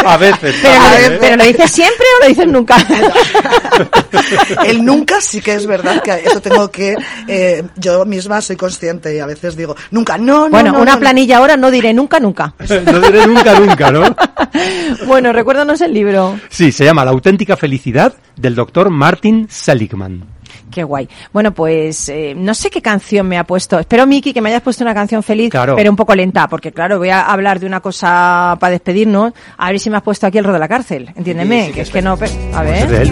[0.04, 0.56] A veces.
[0.60, 1.18] Pero, A lo- veces.
[1.20, 2.76] pero lo dices siempre o lo dices nunca?
[4.66, 6.96] El nunca sí que es verdad que eso tengo que.
[7.26, 10.50] eh, yo misma soy consciente y a veces digo, nunca, no, no.
[10.50, 12.54] bueno, no, una no, planilla ahora no diré nunca, nunca.
[12.58, 14.02] No diré nunca, nunca, ¿no?
[15.06, 16.38] Bueno, recuérdanos el libro.
[16.48, 20.24] Sí, se llama La auténtica felicidad del doctor Martin Seligman.
[20.70, 21.08] Qué guay.
[21.32, 23.78] Bueno, pues eh, no sé qué canción me ha puesto.
[23.78, 25.76] Espero, Miki, que me hayas puesto una canción feliz, Claro.
[25.76, 29.32] pero un poco lenta, porque claro, voy a hablar de una cosa para despedirnos.
[29.56, 31.10] A ver si me has puesto aquí el ro de la cárcel.
[31.16, 32.18] Entiéndeme, Sí, sí, que que es que no...
[32.54, 33.10] A ver.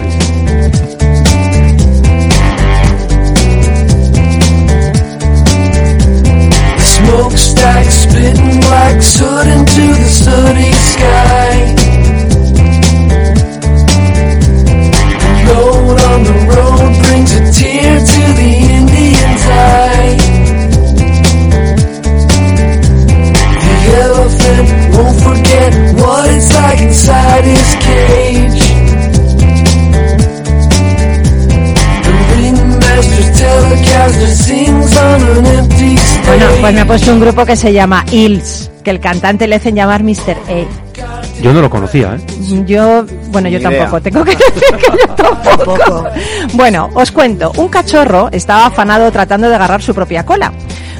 [36.97, 40.35] Pues puesto un grupo que se llama Hills, que el cantante le hacen llamar Mr.
[40.47, 41.41] A.
[41.43, 42.63] Yo no lo conocía, ¿eh?
[42.65, 46.07] Yo, bueno, yo tampoco, tengo que decir que yo tampoco.
[46.53, 50.51] Bueno, os cuento, un cachorro estaba afanado tratando de agarrar su propia cola.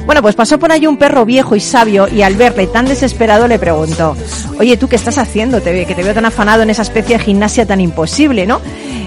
[0.06, 3.48] Bueno, pues pasó por allí un perro viejo y sabio y al verle tan desesperado
[3.48, 4.16] le preguntó,
[4.60, 5.60] oye, ¿tú qué estás haciendo?
[5.60, 8.60] Te que te veo tan afanado en esa especie de gimnasia tan imposible, ¿no?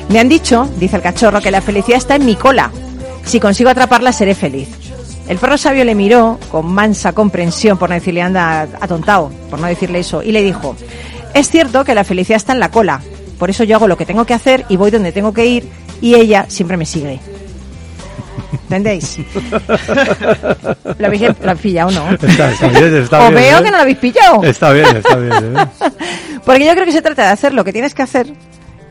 [0.09, 2.69] Me han dicho, dice el cachorro, que la felicidad está en mi cola.
[3.23, 4.80] Si consigo atraparla seré feliz.
[5.27, 9.67] El perro sabio le miró con mansa comprensión, por no decirle anda atontado, por no
[9.67, 10.75] decirle eso, y le dijo,
[11.33, 13.01] es cierto que la felicidad está en la cola,
[13.39, 15.67] por eso yo hago lo que tengo que hacer y voy donde tengo que ir
[16.01, 17.19] y ella siempre me sigue.
[18.51, 19.19] ¿Entendéis?
[20.97, 22.11] ¿Lo habéis, lo habéis pillado o no?
[22.11, 23.63] Está, está bien, está o bien, veo ¿eh?
[23.63, 24.43] que no lo habéis pillado.
[24.43, 25.57] Está bien, está bien.
[25.57, 25.65] ¿eh?
[26.45, 28.27] Porque yo creo que se trata de hacer lo que tienes que hacer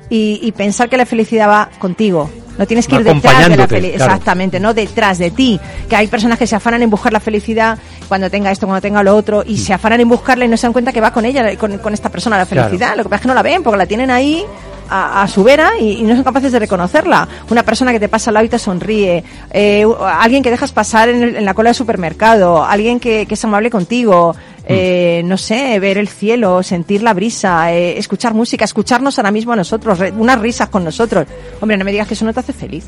[0.09, 2.31] y, y pensar que la felicidad va contigo.
[2.61, 3.96] No tienes que ir detrás de la felicidad.
[3.96, 4.12] claro.
[4.12, 5.58] Exactamente, no detrás de ti.
[5.88, 9.02] Que hay personas que se afanan en buscar la felicidad cuando tenga esto, cuando tenga
[9.02, 11.24] lo otro, y se afanan en buscarla y no se dan cuenta que va con
[11.24, 12.68] ella, con, con esta persona la Claro.
[12.68, 12.96] felicidad.
[12.96, 14.44] Lo que pasa es que no la ven porque la tienen ahí
[14.90, 17.26] a, a su vera y, y no son capaces de reconocerla.
[17.48, 19.86] Una persona que te pasa al lado y te sonríe, eh,
[20.18, 23.44] alguien que dejas pasar en, el- en la cola del supermercado, alguien que, que es
[23.44, 24.34] amable contigo,
[24.71, 29.53] eh, no sé, ver el cielo, sentir la brisa, eh, escuchar música, escucharnos ahora mismo
[29.53, 31.27] a nosotros, re- unas risas con nosotros.
[31.61, 32.85] Hombre, no me digas que eso no te hace feliz.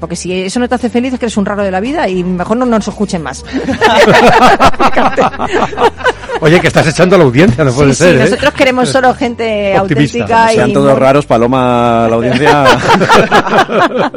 [0.00, 2.06] Porque si eso no te hace feliz es que eres un raro de la vida
[2.08, 3.42] y mejor no nos escuchen más.
[6.40, 8.24] Oye, que estás echando a la audiencia, no puede sí, ser, sí, ¿eh?
[8.30, 10.18] nosotros queremos solo gente Optimista.
[10.18, 12.64] auténtica Sean y todos muy- raros, Paloma, la audiencia.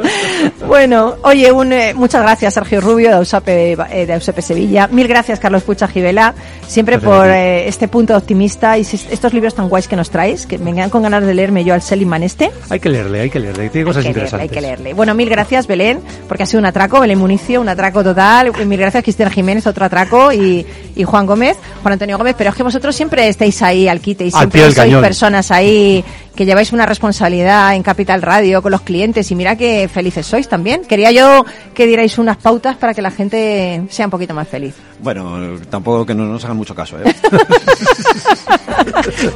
[0.66, 4.86] Bueno, oye, un, eh, muchas gracias Sergio Rubio de Ausape, eh, de Ausape Sevilla.
[4.92, 6.34] Mil gracias Carlos Pucha Givela,
[6.68, 10.46] siempre por eh, este punto optimista y si- estos libros tan guays que nos traes,
[10.46, 12.50] que me quedan con ganas de leerme yo al Seligman este.
[12.70, 14.50] Hay que leerle, hay que leerle, tiene cosas hay que leerle, interesantes.
[14.50, 14.94] hay que leerle.
[14.94, 15.98] Bueno, mil gracias Belén,
[16.28, 18.52] porque ha sido un atraco, Belén Municio, un atraco total.
[18.66, 20.64] Mil gracias Cristina Jiménez, otro atraco, y,
[20.94, 24.26] y Juan Gómez, Juan Antonio Gómez, pero es que vosotros siempre estáis ahí al quite
[24.26, 25.00] y siempre sois cañón.
[25.02, 26.04] personas ahí
[26.36, 30.48] que lleváis una responsabilidad en Capital Radio con los clientes y mira que felices sois
[30.48, 30.82] también.
[30.84, 31.44] Quería yo
[31.74, 34.74] que dierais unas pautas para que la gente sea un poquito más feliz.
[35.00, 37.04] Bueno, tampoco que no nos hagan mucho caso, ¿eh?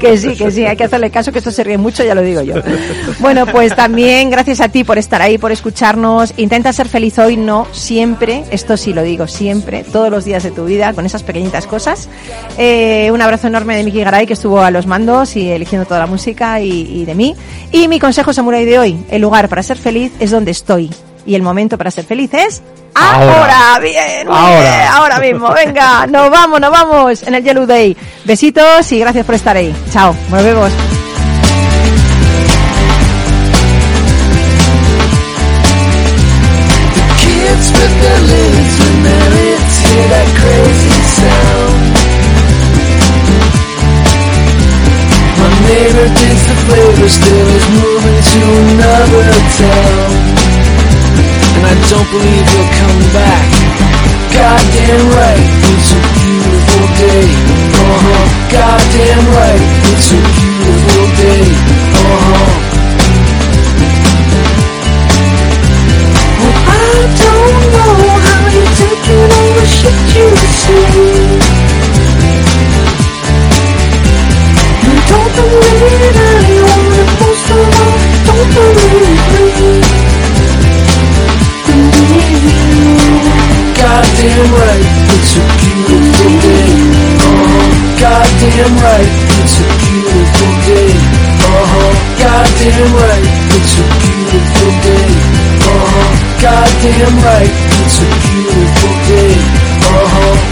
[0.01, 2.23] que sí, que sí, hay que hacerle caso, que esto se ríe mucho, ya lo
[2.23, 2.55] digo yo.
[3.21, 6.35] Bueno, pues también gracias a ti por estar ahí, por escucharnos.
[6.37, 10.51] Intenta ser feliz hoy, no siempre, esto sí lo digo siempre, todos los días de
[10.51, 12.09] tu vida, con esas pequeñitas cosas.
[12.59, 16.01] Eh, un abrazo enorme de Miki Garay, que estuvo a los mandos y eligiendo toda
[16.01, 17.37] la música y, y de mí.
[17.71, 20.91] Y mi consejo samurai de hoy, el lugar para ser feliz es donde estoy.
[21.25, 22.63] Y el momento para ser feliz es
[22.95, 23.75] ahora.
[23.75, 23.79] Ahora.
[23.81, 24.61] Bien, Ahora.
[24.61, 25.53] bien, ahora mismo.
[25.53, 27.97] Venga, nos vamos, nos vamos en el Yellow Day.
[28.25, 29.75] Besitos y gracias por estar ahí.
[29.93, 30.73] Chao, nos vemos.
[45.63, 50.02] Neighbor the flavor still is moving to another town.
[51.73, 53.49] I don't believe you'll come back.
[54.29, 57.25] Goddamn right, it's a beautiful day.
[57.81, 58.25] Uh-huh.
[58.53, 61.45] Goddamn right, it's a beautiful day.
[61.97, 62.53] Uh-huh.
[66.69, 66.93] I
[67.25, 70.29] don't know how you take it all the shit you
[70.61, 70.85] say.
[74.85, 77.97] You don't believe anyone, most of all,
[78.29, 79.82] don't believe me.
[84.03, 86.75] Goddamn right, it's a beautiful day.
[87.23, 87.71] Uh-huh.
[88.03, 90.91] Goddamn right, it's a beautiful day.
[91.39, 91.91] Uh-huh.
[92.19, 95.07] Goddamn right, it's a beautiful day.
[95.71, 96.11] Uh-huh.
[96.43, 99.35] Goddamn right, it's a beautiful day.
[99.87, 100.52] Uh-huh.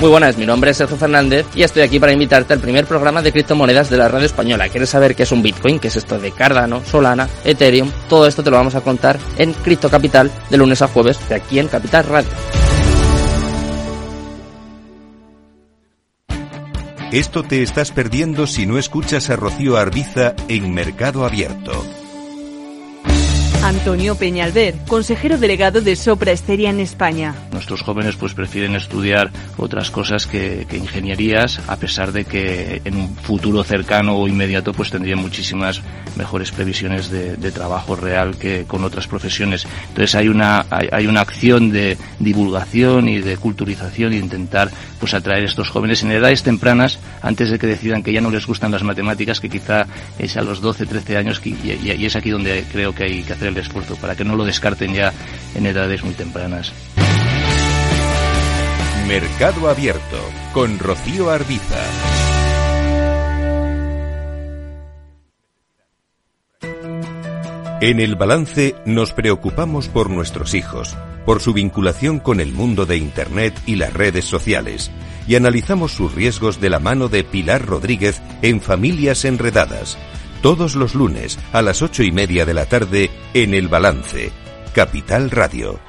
[0.00, 3.20] Muy buenas, mi nombre es Sergio Fernández y estoy aquí para invitarte al primer programa
[3.20, 4.68] de criptomonedas de la radio española.
[4.68, 5.80] ¿Quieres saber qué es un Bitcoin?
[5.80, 7.90] ¿Qué es esto de Cardano, Solana, Ethereum?
[8.08, 11.34] Todo esto te lo vamos a contar en Cripto Capital de lunes a jueves de
[11.34, 12.30] aquí en Capital Radio.
[17.10, 21.84] Esto te estás perdiendo si no escuchas a Rocío Arbiza en Mercado Abierto.
[23.68, 27.34] Antonio Peñalver, consejero delegado de Sopra Esteria en España.
[27.52, 33.14] Nuestros jóvenes pues prefieren estudiar otras cosas que, ingenierías, a pesar de que en un
[33.14, 35.82] futuro cercano o inmediato pues tendrían muchísimas
[36.16, 39.66] mejores previsiones de, trabajo real que con otras profesiones.
[39.88, 45.42] Entonces hay una, hay, una acción de divulgación y de culturización e intentar pues atraer
[45.42, 48.70] a estos jóvenes en edades tempranas antes de que decidan que ya no les gustan
[48.70, 49.86] las matemáticas, que quizá
[50.18, 53.32] es a los 12, 13 años y, y es aquí donde creo que hay que
[53.34, 55.12] hacer el esfuerzo para que no lo descarten ya
[55.54, 56.72] en edades muy tempranas.
[59.06, 60.18] Mercado Abierto
[60.52, 61.82] con Rocío Arbiza.
[67.80, 72.96] En el balance nos preocupamos por nuestros hijos, por su vinculación con el mundo de
[72.96, 74.90] Internet y las redes sociales,
[75.28, 79.96] y analizamos sus riesgos de la mano de Pilar Rodríguez en Familias Enredadas
[80.42, 84.30] todos los lunes a las ocho y media de la tarde en El Balance,
[84.74, 85.87] Capital Radio.